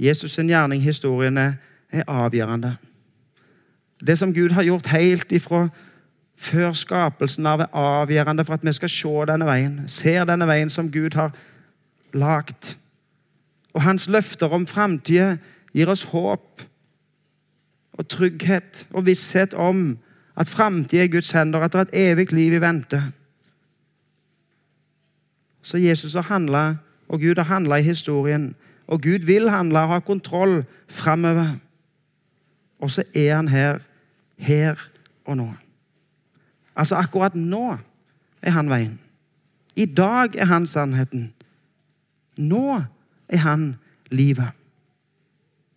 Jesus' 0.00 0.34
sin 0.34 0.48
gjerning 0.48 0.82
i 0.82 0.84
historien 0.84 1.38
er 1.38 1.52
avgjørende. 2.06 2.76
Det 4.06 4.18
som 4.18 4.34
Gud 4.34 4.50
har 4.50 4.62
gjort 4.62 4.86
helt 4.86 5.32
ifra 5.32 5.68
før 6.36 6.72
skapelsen 6.72 7.46
av, 7.46 7.60
er 7.60 7.74
avgjørende 7.74 8.44
for 8.44 8.54
at 8.54 8.64
vi 8.66 8.72
skal 8.72 8.90
se 8.90 9.14
denne 9.30 9.46
veien. 9.46 9.82
Ser 9.88 10.24
denne 10.26 10.46
veien 10.50 10.70
som 10.70 10.90
Gud 10.90 11.14
har 11.14 11.30
lagt. 12.14 12.76
Og 13.74 13.82
hans 13.82 14.08
løfter 14.08 14.50
om 14.50 14.66
framtida 14.66 15.36
gir 15.72 15.90
oss 15.92 16.04
håp 16.12 16.62
og 17.92 18.08
trygghet 18.08 18.86
og 18.92 19.06
visshet 19.06 19.54
om 19.54 19.98
at 20.36 20.48
framtida 20.48 21.02
er 21.02 21.08
i 21.08 21.12
Guds 21.12 21.32
hender, 21.36 21.60
at 21.60 21.72
det 21.72 21.80
er 21.80 21.84
et 21.84 22.12
evig 22.12 22.32
liv 22.32 22.56
i 22.56 22.60
vente. 22.60 23.02
Så 25.62 25.78
Jesus 25.78 26.14
har 26.14 26.22
handla, 26.22 26.76
og 27.08 27.20
Gud 27.20 27.36
har 27.36 27.44
handla 27.44 27.76
i 27.76 27.82
historien. 27.82 28.54
Og 28.86 29.02
Gud 29.02 29.26
vil 29.26 29.50
handle 29.50 29.78
og 29.78 29.88
ha 29.88 29.98
kontroll 30.00 30.64
framover. 30.88 31.58
Og 32.80 32.90
så 32.90 33.04
er 33.14 33.36
han 33.36 33.48
her 33.48 33.78
her 34.36 34.90
og 35.24 35.36
nå. 35.36 35.52
Altså 36.76 36.96
akkurat 36.96 37.34
nå 37.34 37.76
er 38.42 38.50
han 38.50 38.70
veien. 38.70 38.98
I 39.76 39.86
dag 39.86 40.34
er 40.36 40.44
han 40.44 40.66
sannheten. 40.66 41.32
Nå 42.36 42.82
er 43.28 43.36
han 43.36 43.76
livet. 44.10 44.50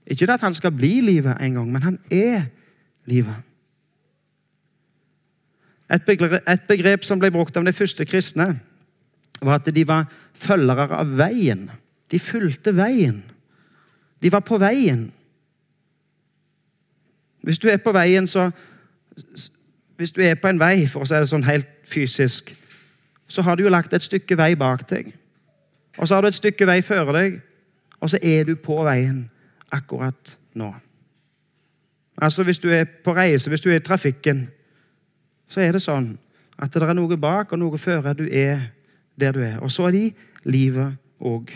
Ikke 0.08 0.34
at 0.34 0.42
han 0.42 0.54
skal 0.54 0.72
bli 0.72 1.02
livet 1.02 1.38
en 1.42 1.54
gang, 1.54 1.72
men 1.72 1.84
han 1.84 2.00
er 2.12 2.46
livet. 3.06 3.36
Et 5.94 6.06
begrep, 6.06 6.42
et 6.50 6.62
begrep 6.68 7.04
som 7.04 7.20
ble 7.20 7.32
brukt 7.32 7.58
av 7.58 7.66
de 7.66 7.74
første 7.74 8.06
kristne, 8.06 8.60
var 9.42 9.60
at 9.60 9.76
de 9.76 9.88
var 9.88 10.08
følgere 10.34 10.98
av 10.98 11.18
veien. 11.18 11.70
De 12.12 12.20
fulgte 12.20 12.74
veien. 12.76 13.24
De 14.22 14.32
var 14.32 14.46
på 14.46 14.58
veien. 14.58 15.12
Hvis 17.46 17.60
du 17.60 17.68
er 17.70 17.78
på 17.78 17.92
veien, 17.92 18.28
så 18.28 18.52
Hvis 19.96 20.12
du 20.12 20.22
er 20.22 20.36
på 20.36 20.48
en 20.48 20.60
vei, 20.60 20.88
for 20.92 21.06
å 21.06 21.08
si 21.08 21.16
det 21.16 21.30
sånn 21.30 21.46
helt 21.48 21.70
fysisk, 21.88 22.50
så 23.32 23.42
har 23.42 23.56
du 23.56 23.64
jo 23.64 23.70
lagt 23.72 23.94
et 23.94 24.04
stykke 24.04 24.36
vei 24.36 24.50
bak 24.60 24.84
deg. 24.90 25.14
Og 25.96 26.08
så 26.08 26.16
har 26.18 26.22
du 26.22 26.28
et 26.28 26.36
stykke 26.36 26.68
vei 26.68 26.82
før 26.84 27.14
deg, 27.16 27.38
og 28.04 28.12
så 28.12 28.20
er 28.20 28.44
du 28.44 28.58
på 28.60 28.76
veien 28.84 29.30
akkurat 29.72 30.38
nå. 30.54 30.74
Altså 32.18 32.44
Hvis 32.44 32.60
du 32.60 32.70
er 32.70 32.84
på 32.84 33.16
reise, 33.16 33.50
hvis 33.50 33.62
du 33.62 33.70
er 33.70 33.76
i 33.76 33.84
trafikken, 33.84 34.48
så 35.48 35.62
er 35.62 35.76
det 35.76 35.84
sånn 35.84 36.16
at 36.56 36.72
det 36.74 36.84
er 36.84 36.96
noe 36.96 37.18
bak 37.20 37.52
og 37.52 37.60
noe 37.60 37.78
før 37.78 38.14
du 38.14 38.26
er 38.32 38.72
der 39.20 39.32
du 39.32 39.42
er. 39.44 39.60
Og 39.60 39.72
så 39.72 39.88
er 39.88 39.92
de 39.92 40.06
livet 40.44 40.96
òg. 41.20 41.52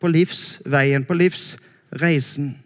På 0.00 0.10
livsveien, 0.10 1.04
på 1.04 1.14
livsreisen. 1.14 2.56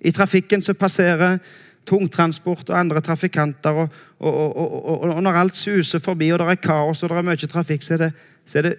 I 0.00 0.10
trafikken 0.10 0.62
så 0.62 0.74
passerer 0.74 1.38
tungtransport 1.86 2.70
og 2.70 2.78
andre 2.78 3.00
trafikanter. 3.00 3.70
Og, 3.70 3.88
og, 4.18 4.56
og, 4.56 5.00
og, 5.02 5.22
når 5.22 5.32
alt 5.32 5.56
suser 5.56 5.98
forbi, 5.98 6.30
og 6.32 6.38
det 6.38 6.48
er 6.48 6.62
kaos 6.62 7.02
og 7.02 7.10
det 7.10 7.18
er 7.18 7.28
mye 7.30 7.50
trafikk, 7.50 7.82
så 7.82 7.94
er, 7.94 8.04
det, 8.04 8.12
så 8.46 8.58
er 8.58 8.68
det 8.68 8.76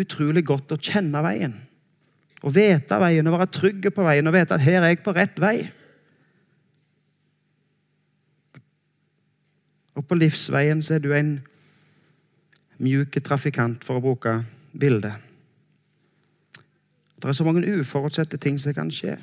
utrolig 0.00 0.44
godt 0.46 0.74
å 0.74 0.80
kjenne 0.80 1.22
veien. 1.24 1.56
Å 2.40 2.52
vite 2.54 2.98
veien 3.00 3.28
og 3.28 3.36
være 3.36 3.52
trygg 3.52 3.90
på 3.92 4.04
veien 4.06 4.26
og 4.26 4.34
vite 4.34 4.56
at 4.56 4.64
her 4.64 4.80
er 4.80 4.94
jeg 4.94 5.02
på 5.04 5.14
rett 5.16 5.40
vei. 5.40 5.56
Og 9.98 10.06
på 10.08 10.16
livsveien 10.16 10.80
så 10.84 10.96
er 10.96 11.04
du 11.04 11.10
en 11.12 11.34
mjuk 12.80 13.18
trafikant, 13.20 13.82
for 13.84 13.98
å 13.98 14.04
bruke 14.04 14.38
bildet. 14.72 15.20
Det 17.20 17.28
er 17.28 17.36
så 17.36 17.44
mange 17.44 17.68
uforutsette 17.68 18.40
ting 18.40 18.56
som 18.56 18.72
kan 18.72 18.88
skje. 18.94 19.18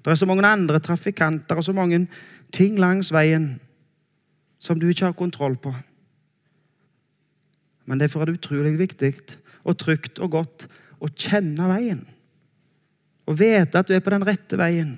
Det 0.00 0.12
er 0.12 0.16
så 0.16 0.28
mange 0.28 0.48
andre 0.48 0.80
trafikanter 0.80 1.58
og 1.58 1.66
så 1.66 1.74
mange 1.76 2.06
ting 2.54 2.78
langs 2.80 3.10
veien 3.12 3.58
som 4.62 4.80
du 4.80 4.88
ikke 4.88 5.10
har 5.10 5.18
kontroll 5.18 5.58
på. 5.60 5.74
Men 7.84 8.00
derfor 8.00 8.22
er 8.22 8.30
det 8.30 8.38
utrolig 8.40 8.78
viktig 8.78 9.12
og 9.66 9.76
trygt 9.82 10.22
og 10.22 10.32
godt 10.32 10.68
å 11.02 11.10
kjenne 11.12 11.68
veien. 11.68 12.06
Og 13.26 13.38
vite 13.38 13.78
at 13.78 13.88
du 13.88 13.94
er 13.94 14.04
på 14.04 14.12
den 14.14 14.26
rette 14.26 14.58
veien. 14.58 14.96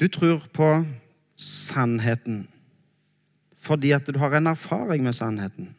Du 0.00 0.08
tror 0.08 0.42
på 0.52 0.84
sannheten 1.36 2.48
fordi 3.66 3.90
at 3.90 4.06
du 4.06 4.18
har 4.18 4.30
en 4.36 4.46
erfaring 4.46 5.02
med 5.02 5.12
sannheten. 5.12 5.74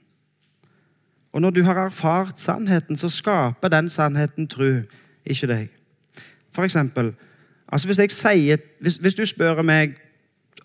Og 1.31 1.41
når 1.41 1.49
du 1.49 1.63
har 1.63 1.85
erfart 1.85 2.39
sannheten, 2.39 2.97
så 2.97 3.09
skaper 3.09 3.67
den 3.67 3.89
sannheten 3.89 4.47
tru, 4.47 4.81
ikke 5.25 5.47
deg. 5.47 5.67
For 6.51 6.63
eksempel, 6.63 7.13
altså 7.71 7.87
hvis, 7.87 7.99
jeg 7.99 8.11
sier, 8.11 8.57
hvis, 8.81 8.95
hvis 8.95 9.15
du 9.15 9.25
spør 9.25 9.61
meg 9.61 9.95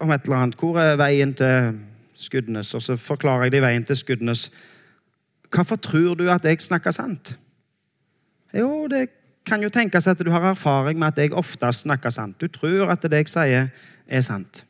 om 0.00 0.10
et 0.10 0.24
eller 0.24 0.36
annet 0.36 0.60
Hvor 0.60 0.78
er 0.80 0.96
veien 0.96 1.34
til 1.34 1.78
Skudenes? 2.14 2.74
Og 2.74 2.82
så 2.82 2.96
forklarer 2.96 3.48
jeg 3.48 3.52
de 3.52 3.62
veien 3.62 3.84
til 3.84 3.96
Skudenes. 3.96 4.50
Hvorfor 5.52 5.76
tror 5.76 6.14
du 6.14 6.28
at 6.30 6.44
jeg 6.44 6.62
snakker 6.62 6.90
sant? 6.90 7.36
Jo, 8.54 8.86
det 8.88 9.08
kan 9.46 9.62
jo 9.62 9.68
tenkes 9.68 10.06
at 10.06 10.20
du 10.20 10.30
har 10.30 10.50
erfaring 10.50 10.98
med 10.98 11.08
at 11.08 11.18
jeg 11.18 11.32
ofte 11.32 11.72
snakker 11.72 12.10
sant. 12.10 12.40
Du 12.40 12.48
tror 12.48 12.92
at 12.92 13.02
det 13.02 13.24
jeg 13.24 13.28
sier, 13.28 13.72
er 14.06 14.20
sant. 14.20 14.64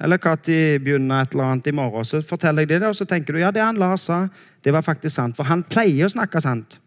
Eller 0.00 0.18
når 0.22 0.80
begynner 0.82 1.22
et 1.22 1.32
eller 1.32 1.44
annet 1.44 1.66
i 1.66 1.74
morgen, 1.74 2.04
så 2.04 2.22
forteller 2.22 2.62
jeg 2.62 2.80
det, 2.80 2.86
og 2.86 2.94
så 2.94 3.04
tenker 3.04 3.34
du 3.34 3.40
ja, 3.40 3.50
det 3.50 3.62
han 3.62 3.76
Lars 3.76 4.06
sa, 4.06 4.28
det 4.64 4.72
var 4.72 4.86
faktisk 4.86 5.14
sant. 5.14 5.36
For 5.36 5.44
han 5.44 5.64
pleier 5.66 6.06
å 6.06 6.12
snakke 6.12 6.40
sant. 6.40 6.78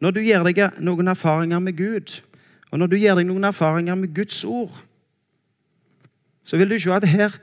Når 0.00 0.10
du 0.16 0.20
gir 0.24 0.44
deg 0.46 0.80
noen 0.80 1.10
erfaringer 1.12 1.60
med 1.60 1.76
Gud, 1.76 2.20
og 2.70 2.78
når 2.78 2.86
du 2.86 2.96
gir 2.96 3.16
deg 3.18 3.26
noen 3.26 3.48
erfaringer 3.48 3.98
med 3.98 4.14
Guds 4.14 4.44
ord, 4.44 4.74
så 6.44 6.56
vil 6.56 6.70
du 6.70 6.78
se 6.78 6.92
at 6.94 7.06
her, 7.08 7.34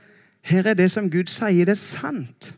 her 0.42 0.66
er 0.66 0.74
det 0.74 0.90
som 0.90 1.10
Gud 1.10 1.30
sier, 1.32 1.64
det 1.64 1.76
er 1.76 1.80
sant. 1.80 2.52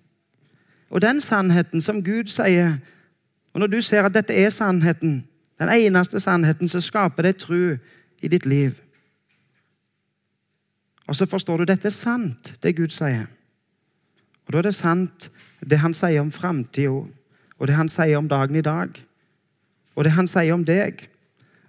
Og 0.90 1.02
den 1.02 1.20
sannheten 1.20 1.83
som 1.83 2.04
Gud 2.04 2.30
sier 2.30 2.78
Og 3.50 3.61
når 3.61 3.66
du 3.66 3.80
ser 3.83 4.06
at 4.06 4.14
dette 4.14 4.30
er 4.30 4.50
sannheten, 4.54 5.24
den 5.59 5.68
eneste 5.68 6.20
sannheten, 6.20 6.68
så 6.68 6.80
skaper 6.80 7.22
det 7.22 7.37
tro 7.42 7.74
i 8.22 8.28
ditt 8.28 8.46
liv. 8.46 8.76
Og 11.06 11.16
så 11.16 11.26
forstår 11.26 11.56
du 11.56 11.64
dette 11.64 11.88
er 11.88 11.94
sant, 11.94 12.52
det 12.62 12.76
Gud 12.76 12.94
sier. 12.94 13.26
Og 14.46 14.52
da 14.52 14.59
er 14.59 14.68
det 14.68 14.74
sant, 14.74 15.30
det 15.66 15.80
han 15.83 15.94
sier 15.94 16.22
om 16.22 16.30
framtida, 16.30 17.02
og 17.59 17.66
det 17.66 17.74
han 17.74 17.90
sier 17.90 18.18
om 18.18 18.28
dagen 18.28 18.56
i 18.56 18.62
dag, 18.62 18.94
og 19.94 20.04
det 20.04 20.12
han 20.14 20.30
sier 20.30 20.54
om 20.54 20.62
deg, 20.64 21.09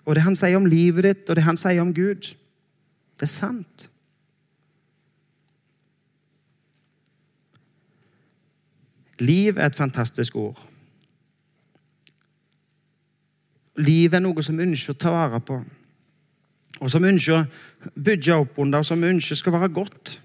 og 0.06 0.16
det 0.16 0.24
han 0.26 0.36
sier 0.36 0.58
om 0.58 0.66
livet 0.66 1.06
ditt, 1.06 1.30
og 1.30 1.38
det 1.38 1.46
han 1.46 1.60
sier 1.60 1.82
om 1.84 1.94
Gud. 1.94 2.34
Det 3.20 3.28
er 3.28 3.32
sant. 3.32 3.88
Liv 9.22 9.58
er 9.58 9.70
et 9.70 9.78
fantastisk 9.78 10.36
ord. 10.36 10.58
Liv 13.78 14.14
er 14.14 14.24
noe 14.24 14.44
som 14.44 14.58
vi 14.58 14.66
ønsker 14.66 14.96
å 14.96 15.00
ta 15.00 15.14
vare 15.14 15.40
på, 15.46 15.60
og 16.82 16.90
som 16.90 17.04
vi 17.06 17.14
ønsker 17.14 17.38
å 17.38 17.94
bygge 17.96 18.40
opp 18.42 18.58
under, 18.60 18.82
og 18.82 18.88
som 18.88 19.02
vi 19.02 19.12
ønsker 19.14 19.38
skal 19.38 19.56
være 19.56 19.72
godt. 19.74 20.16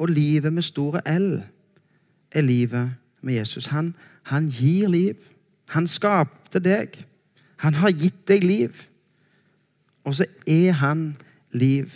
Og 0.00 0.12
livet 0.12 0.52
med 0.52 0.64
store 0.64 1.02
L 1.08 1.42
er 2.32 2.44
livet 2.44 2.96
med 3.20 3.34
Jesus. 3.34 3.66
Han, 3.72 3.94
han 4.30 4.48
gir 4.48 4.88
liv. 4.88 5.16
Han 5.74 5.86
skapte 5.90 6.62
deg. 6.62 6.98
Han 7.62 7.78
har 7.78 7.92
gitt 7.94 8.24
deg 8.28 8.44
liv. 8.44 8.84
Og 10.04 10.16
så 10.18 10.26
er 10.48 10.72
han 10.80 11.14
liv. 11.52 11.92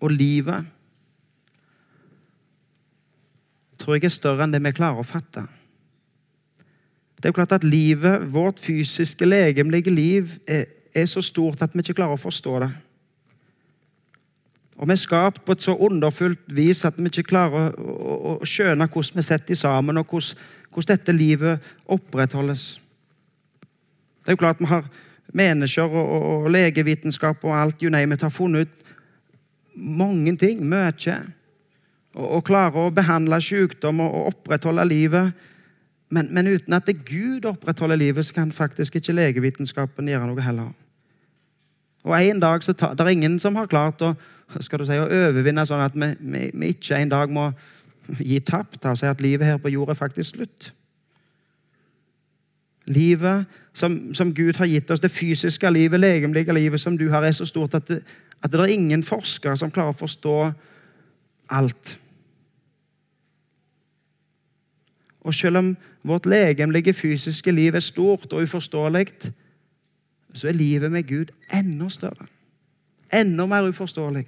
Og 0.00 0.10
livet 0.14 0.66
tror 3.78 3.94
jeg 3.94 4.08
er 4.08 4.12
større 4.12 4.44
enn 4.44 4.52
det 4.54 4.60
vi 4.64 4.74
klarer 4.74 5.00
å 5.00 5.06
fatte. 5.06 5.44
Det 7.18 7.26
er 7.26 7.32
jo 7.32 7.38
klart 7.38 7.54
at 7.56 7.66
livet, 7.66 8.26
vårt 8.30 8.60
fysiske, 8.62 9.26
legemlige 9.26 9.90
liv, 9.90 10.34
er, 10.46 10.66
er, 10.94 11.06
så 11.06 11.22
stort 11.22 11.62
at 11.62 11.74
vi 11.74 11.82
ikke 11.82 11.96
klarer 11.98 12.18
å 12.18 12.20
forstå 12.20 12.58
det. 12.62 12.68
Og 14.78 14.86
vi 14.86 14.94
er 14.94 15.00
skapt 15.02 15.42
på 15.46 15.54
et 15.54 15.64
så 15.64 15.74
underfullt 15.74 16.52
vis 16.54 16.84
at 16.86 16.98
vi 16.98 17.10
ikke 17.10 17.30
klarer 17.32 17.72
å, 17.74 17.94
å, 17.94 18.18
å 18.36 18.46
skjønne 18.46 18.86
hvordan 18.86 19.18
vi 19.18 19.26
setter 19.26 19.58
sammen, 19.58 19.98
og 19.98 20.14
hvordan, 20.14 20.46
hvordan 20.72 20.96
dette 20.96 21.14
livet 21.16 21.70
opprettholdes. 21.86 22.80
Det 24.22 24.32
er 24.32 24.36
jo 24.36 24.42
klart 24.42 24.60
vi 24.60 24.70
har 24.70 24.88
mennesker 25.32 25.82
og, 25.88 26.04
og, 26.04 26.28
og 26.44 26.50
legevitenskap 26.50 27.44
og 27.44 27.56
alt 27.56 27.82
you 27.82 27.90
name 27.90 28.14
it, 28.14 28.22
har 28.22 28.32
funnet 28.32 28.68
ut 28.68 28.86
mange 29.78 30.36
ting, 30.36 30.62
mye 30.66 31.18
og, 32.18 32.42
klarer 32.46 32.88
å 32.88 32.94
behandle 32.94 33.38
sykdom 33.42 34.02
og, 34.02 34.32
opprettholde 34.32 34.84
livet. 34.88 35.32
Men, 36.10 36.30
men, 36.34 36.48
uten 36.48 36.74
at 36.74 36.88
det 36.88 37.04
Gud 37.06 37.46
opprettholder 37.46 38.00
livet, 38.00 38.26
så 38.26 38.40
kan 38.40 38.52
faktisk 38.54 38.96
ikke 38.98 39.14
legevitenskapen 39.14 40.08
gjøre 40.08 40.30
noe 40.30 40.44
heller. 40.44 40.72
Og 42.06 42.14
en 42.16 42.40
dag 42.40 42.64
så 42.64 42.72
tar, 42.72 42.94
Det 42.94 43.04
er 43.04 43.12
ingen 43.12 43.38
som 43.38 43.56
har 43.56 43.68
klart 43.68 44.02
å, 44.02 44.14
skal 44.60 44.80
du 44.80 44.86
si, 44.88 44.96
å 44.96 45.04
overvinne 45.04 45.66
sånn 45.68 45.84
at 45.84 45.94
vi, 45.98 46.14
vi, 46.18 46.44
vi 46.54 46.72
ikke 46.72 46.96
en 46.96 47.12
dag 47.12 47.30
må 47.30 47.50
gi 48.16 48.40
tapt 48.40 48.86
si 48.96 49.06
at 49.06 49.20
livet 49.20 49.46
her 49.46 49.56
på 49.56 49.68
jorda 49.68 49.92
er 49.92 50.00
faktisk 50.00 50.36
slutt. 50.36 50.72
Livet 52.86 53.44
som, 53.72 54.14
som, 54.14 54.34
Gud 54.34 54.56
har 54.56 54.66
gitt 54.66 54.90
oss, 54.90 55.00
det 55.00 55.10
fysiske 55.12 55.70
livet, 55.70 56.00
legemlige 56.00 56.52
livet 56.52 56.80
som 56.80 56.96
du 56.98 57.10
har, 57.10 57.22
er 57.22 57.32
så 57.32 57.44
stort 57.44 57.74
at 57.74 57.88
det, 57.88 58.02
at 58.42 58.52
det 58.52 58.60
er 58.60 58.72
ingen 58.72 59.02
forskere 59.02 59.56
som 59.56 59.70
klarer 59.70 59.92
å 59.92 59.98
forstå 59.98 60.36
alt. 61.50 61.98
Og 65.20 65.34
selv 65.34 65.60
om 65.60 65.76
vårt 66.02 66.26
legemlige, 66.26 66.92
fysiske 66.92 67.52
liv 67.52 67.74
er 67.74 67.84
stort 67.84 68.32
og 68.32 68.42
uforståelig, 68.42 69.32
så 70.32 70.48
er 70.48 70.56
livet 70.56 70.92
med 70.92 71.08
Gud 71.08 71.32
enda 71.52 71.88
større. 71.88 72.28
Enda 73.12 73.46
mer 73.46 73.68
uforståelig. 73.68 74.26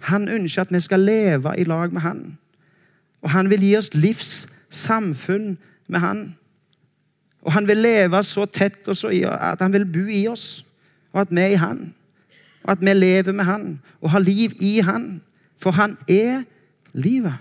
Han 0.00 0.28
ønsker 0.28 0.62
at 0.62 0.72
vi 0.72 0.80
skal 0.80 1.00
leve 1.00 1.54
i 1.58 1.64
lag 1.64 1.92
med 1.92 2.00
Han. 2.00 2.38
Og 3.22 3.30
han 3.30 3.50
vil 3.50 3.60
gi 3.60 3.76
oss 3.76 3.94
livssamfunn 3.94 5.56
med 5.88 6.00
Han. 6.00 6.36
Og 7.42 7.52
han 7.52 7.68
vil 7.68 7.76
leve 7.76 8.22
så 8.24 8.46
tett 8.46 8.88
og 8.88 8.96
så 8.96 9.08
i, 9.08 9.22
at 9.22 9.60
han 9.62 9.72
vil 9.72 9.86
bo 9.86 10.06
i 10.10 10.26
oss, 10.26 10.64
og 11.12 11.20
at 11.20 11.30
vi 11.30 11.40
er 11.40 11.54
i 11.54 11.60
Han. 11.62 11.94
Og 12.64 12.72
at 12.72 12.80
vi 12.80 12.92
lever 12.92 13.32
med 13.32 13.44
Han 13.44 13.80
og 14.00 14.10
har 14.10 14.18
liv 14.18 14.52
i 14.60 14.80
Han. 14.80 15.22
For 15.58 15.70
han 15.70 15.96
er 16.08 16.44
livet. 16.92 17.34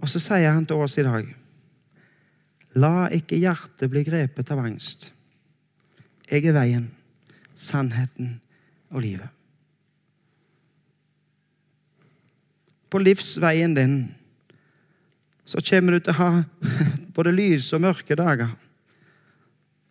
Og 0.00 0.08
så 0.08 0.20
sier 0.22 0.50
han 0.50 0.66
til 0.66 0.80
oss 0.80 0.96
i 0.98 1.04
dag 1.04 1.28
La 2.80 3.08
ikke 3.12 3.38
hjertet 3.40 3.90
bli 3.90 4.04
grepet 4.06 4.50
av 4.54 4.60
angst. 4.62 5.08
Jeg 6.30 6.46
er 6.46 6.54
veien, 6.54 6.84
sannheten 7.60 8.38
og 8.90 9.04
livet. 9.04 9.28
På 12.90 12.98
livsveien 12.98 13.74
din 13.76 13.98
så 15.44 15.60
kommer 15.70 15.92
du 15.92 15.98
til 15.98 16.14
å 16.14 16.20
ha 16.20 16.30
både 17.16 17.34
lyse 17.34 17.76
og 17.76 17.82
mørke 17.84 18.16
dager. 18.18 18.52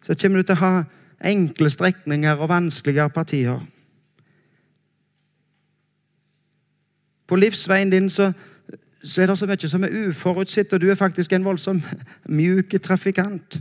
Så 0.04 0.16
kommer 0.16 0.40
du 0.40 0.48
til 0.48 0.58
å 0.58 0.64
ha 0.64 0.74
enkle 1.20 1.70
strekninger 1.72 2.40
og 2.40 2.50
vanskeligere 2.52 3.12
partier. 3.12 3.60
På 7.28 7.36
livsveien 7.36 7.92
din 7.92 8.10
så, 8.10 8.32
så 9.04 9.22
er 9.22 9.30
det 9.30 9.38
så 9.38 9.48
mye 9.48 9.72
som 9.72 9.84
er 9.86 9.98
uforutsett, 10.08 10.74
og 10.74 10.82
du 10.82 10.88
er 10.90 11.00
faktisk 11.00 11.36
en 11.36 11.46
voldsom 11.46 11.84
mjuk 12.40 12.74
trafikant. 12.84 13.60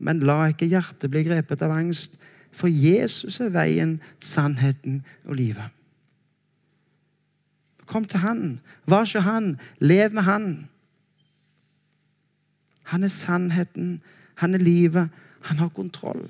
Men 0.00 0.22
la 0.24 0.46
ikke 0.48 0.68
hjertet 0.70 1.12
bli 1.12 1.22
grepet 1.28 1.62
av 1.62 1.74
angst, 1.76 2.16
for 2.50 2.72
Jesus 2.72 3.38
er 3.40 3.52
veien, 3.54 3.98
sannheten 4.18 5.02
og 5.28 5.36
livet. 5.38 5.76
Kom 7.86 8.06
til 8.08 8.22
Han. 8.24 8.60
Var 8.86 9.06
ikke 9.06 9.22
Han. 9.26 9.54
Lev 9.78 10.14
med 10.14 10.22
Han. 10.22 10.46
Han 12.90 13.04
er 13.04 13.08
sannheten, 13.08 14.00
han 14.34 14.54
er 14.54 14.58
livet, 14.58 15.08
han 15.40 15.56
har 15.56 15.68
kontroll. 15.68 16.24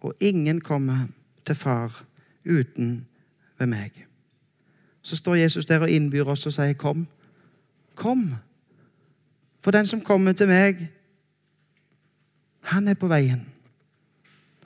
Og 0.00 0.14
ingen 0.20 0.60
kommer 0.60 1.06
til 1.46 1.54
far 1.54 2.04
uten 2.44 3.06
ved 3.58 3.66
meg. 3.66 4.06
Så 5.02 5.16
står 5.16 5.34
Jesus 5.34 5.66
der 5.66 5.82
og 5.82 5.90
innbyr 5.90 6.24
oss 6.24 6.46
og 6.46 6.52
sier, 6.52 6.72
'Kom, 6.72 7.06
kom.' 7.94 8.34
For 9.64 9.70
den 9.70 9.86
som 9.86 10.00
kommer 10.04 10.32
til 10.36 10.48
meg, 10.48 10.82
han 12.68 12.88
er 12.88 12.94
på 13.00 13.08
veien. 13.08 13.46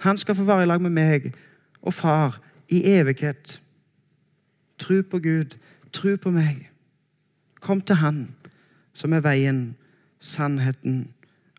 Han 0.03 0.19
skal 0.19 0.35
få 0.35 0.45
være 0.45 0.63
i 0.63 0.67
lag 0.67 0.83
med 0.83 0.91
meg 0.91 1.29
og 1.83 1.95
far 1.95 2.41
i 2.69 2.83
evighet. 2.99 3.61
Tro 4.79 5.03
på 5.11 5.19
Gud, 5.23 5.55
tro 5.93 6.17
på 6.17 6.31
meg. 6.35 6.67
Kom 7.61 7.81
til 7.81 7.97
Han 8.03 8.35
som 8.95 9.13
er 9.15 9.23
veien, 9.23 9.77
sannheten 10.21 11.13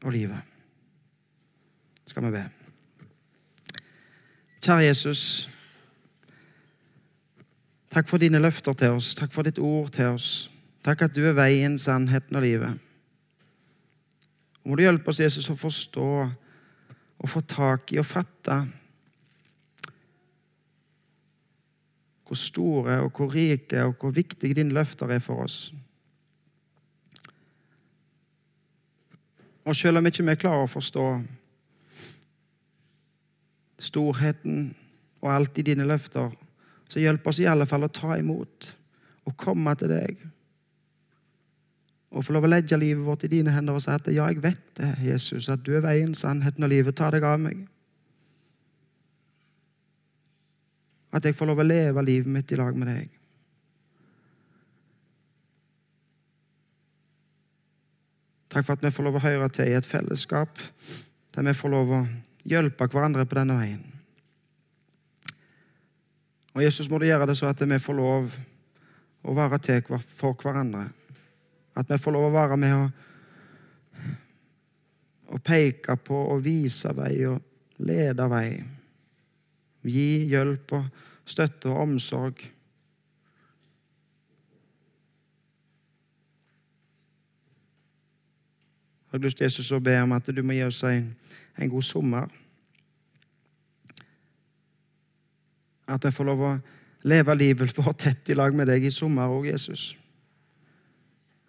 og 0.04 0.12
livet. 0.12 0.44
Skal 2.08 2.26
vi 2.26 2.34
be. 2.36 2.44
Kjære 4.60 4.84
Jesus. 4.84 5.50
Takk 7.92 8.08
for 8.08 8.18
dine 8.18 8.40
løfter 8.40 8.74
til 8.74 9.00
oss. 9.00 9.16
Takk 9.16 9.32
for 9.32 9.48
ditt 9.48 9.60
ord 9.60 9.92
til 9.96 10.12
oss. 10.12 10.52
Takk 10.84 11.08
at 11.08 11.16
du 11.16 11.24
er 11.24 11.40
veien, 11.40 11.78
sannheten 11.80 12.36
og 12.36 12.44
livet. 12.44 12.89
Må 14.64 14.76
du 14.76 14.84
hjelpe 14.84 15.12
oss, 15.12 15.22
Jesus, 15.22 15.50
å 15.50 15.58
forstå 15.58 16.10
og 17.20 17.30
få 17.30 17.42
tak 17.48 17.94
i 17.94 18.00
og 18.00 18.08
fatte 18.08 18.60
hvor 22.30 22.38
store 22.38 23.00
og 23.02 23.16
hvor 23.18 23.32
rike 23.34 23.82
og 23.88 23.96
hvor 23.98 24.14
viktige 24.14 24.54
dine 24.54 24.76
løfter 24.76 25.10
er 25.10 25.22
for 25.24 25.48
oss. 25.48 25.72
Og 29.66 29.76
selv 29.76 29.98
om 29.98 30.06
ikke 30.06 30.26
vi 30.28 30.36
klarer 30.38 30.68
å 30.68 30.70
forstå 30.70 31.06
storheten 33.90 34.70
og 35.24 35.32
alt 35.34 35.58
i 35.58 35.66
dine 35.66 35.88
løfter, 35.90 36.30
så 36.90 37.02
hjelp 37.02 37.28
oss 37.28 37.42
i 37.42 37.48
alle 37.50 37.66
fall 37.70 37.86
å 37.86 37.94
ta 37.94 38.18
imot 38.18 38.70
og 39.26 39.38
komme 39.38 39.74
til 39.78 39.92
deg. 39.94 40.22
Og 42.10 42.26
få 42.26 42.34
lov 42.34 42.48
å 42.48 42.50
legge 42.50 42.78
livet 42.80 43.06
vårt 43.06 43.24
i 43.28 43.30
dine 43.30 43.54
hender 43.54 43.78
og 43.78 43.84
si 43.86 43.92
at 43.94 44.08
ja, 44.10 44.26
jeg 44.32 44.42
vet 44.42 44.64
det, 44.80 44.96
Jesus, 45.06 45.50
at 45.54 45.62
du 45.66 45.76
er 45.78 45.86
veien, 45.86 46.16
sannheten 46.18 46.66
og 46.66 46.72
livet. 46.72 46.98
Ta 46.98 47.12
deg 47.14 47.26
av 47.28 47.38
meg. 47.42 47.62
At 51.14 51.26
jeg 51.26 51.38
får 51.38 51.50
lov 51.50 51.62
å 51.62 51.68
leve 51.68 52.06
livet 52.06 52.34
mitt 52.34 52.52
i 52.54 52.58
lag 52.58 52.78
med 52.78 52.90
deg. 52.90 53.16
Takk 58.50 58.66
for 58.66 58.74
at 58.74 58.84
vi 58.84 58.94
får 58.94 59.06
lov 59.06 59.20
å 59.20 59.22
høre 59.22 59.50
til 59.54 59.70
i 59.70 59.78
et 59.78 59.86
fellesskap 59.86 60.58
der 61.36 61.46
vi 61.46 61.54
får 61.54 61.70
lov 61.70 61.92
å 61.94 62.00
hjelpe 62.50 62.88
hverandre 62.90 63.28
på 63.30 63.38
denne 63.38 63.58
veien. 63.60 63.84
Og 66.58 66.64
Jesus, 66.66 66.90
må 66.90 66.98
du 66.98 67.06
gjøre 67.06 67.30
det 67.30 67.38
så 67.38 67.52
at 67.52 67.62
vi 67.62 67.78
får 67.78 67.96
lov 67.96 68.34
å 69.22 69.36
være 69.38 69.60
til 69.62 69.84
for 70.18 70.34
hverandre. 70.34 70.88
At 71.80 71.88
vi 71.88 71.98
får 72.02 72.12
lov 72.12 72.28
å 72.28 72.34
være 72.36 72.58
med 72.60 72.76
og, 72.76 72.90
og 75.32 75.44
peke 75.46 75.96
på 76.04 76.18
og 76.34 76.44
vise 76.44 76.92
vei 76.98 77.14
og 77.30 77.40
lede 77.88 78.26
vei. 78.32 78.50
Gi 79.88 80.08
hjelp 80.28 80.74
og 80.76 80.90
støtte 81.30 81.70
og 81.72 81.86
omsorg. 81.86 82.42
Jeg 89.10 89.18
har 89.18 89.24
lyst 89.24 89.40
til 89.40 89.48
Jesus 89.48 89.72
å 89.74 89.80
be 89.82 89.96
om 90.04 90.12
at 90.14 90.28
du 90.30 90.44
må 90.46 90.54
gi 90.54 90.68
oss 90.68 90.84
en, 90.86 91.08
en 91.58 91.72
god 91.72 91.86
sommer. 91.88 92.28
At 95.90 96.04
vi 96.06 96.12
får 96.14 96.28
lov 96.28 96.44
å 96.46 96.52
leve 97.10 97.40
livet 97.40 97.74
vårt 97.80 98.04
tett 98.04 98.30
i 98.30 98.38
lag 98.38 98.54
med 98.54 98.70
deg 98.70 98.86
i 98.86 98.94
sommer 98.94 99.32
òg, 99.32 99.48
Jesus. 99.50 99.96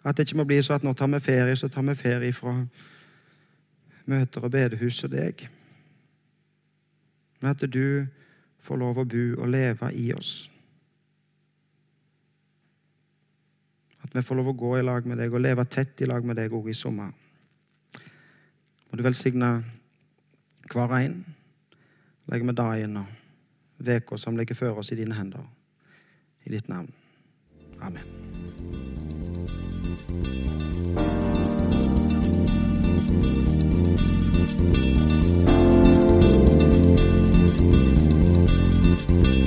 At 0.03 0.17
det 0.17 0.25
ikke 0.25 0.41
må 0.41 0.47
bli 0.49 0.61
sånn 0.63 0.79
at 0.79 0.85
nå 0.85 0.93
tar 0.97 1.11
vi 1.11 1.19
ferie, 1.21 1.55
så 1.57 1.69
tar 1.69 1.85
vi 1.85 1.95
ferie 1.97 2.33
fra 2.33 2.55
møter 4.09 4.45
og 4.45 4.53
bedehus 4.53 5.03
og 5.05 5.13
deg. 5.13 5.43
Men 7.41 7.53
at 7.53 7.65
du 7.69 8.07
får 8.61 8.81
lov 8.81 9.01
å 9.01 9.05
bo 9.09 9.25
og 9.41 9.49
leve 9.49 9.91
i 9.97 10.09
oss. 10.13 10.33
At 14.01 14.15
vi 14.17 14.23
får 14.25 14.39
lov 14.39 14.51
å 14.51 14.57
gå 14.57 14.73
i 14.79 14.85
lag 14.85 15.05
med 15.07 15.21
deg 15.21 15.33
og 15.33 15.43
leve 15.43 15.65
tett 15.69 16.01
i 16.01 16.09
lag 16.09 16.25
med 16.25 16.37
deg 16.41 16.53
òg 16.53 16.71
i 16.71 16.77
sommer. 16.77 17.13
Må 18.89 18.97
du 18.97 19.05
velsigne 19.05 19.53
hver 20.71 20.97
en. 20.97 21.21
Legger 22.31 22.47
med 22.47 22.59
dagen 22.59 22.97
og 23.01 23.17
uka 23.81 24.17
som 24.17 24.37
ligger 24.37 24.55
før 24.55 24.81
oss, 24.81 24.91
i 24.91 24.99
dine 24.99 25.17
hender. 25.17 25.45
I 26.45 26.53
ditt 26.53 26.69
navn. 26.69 26.93
Amen. 27.81 28.30
thank 29.81 30.11
you 39.19 39.40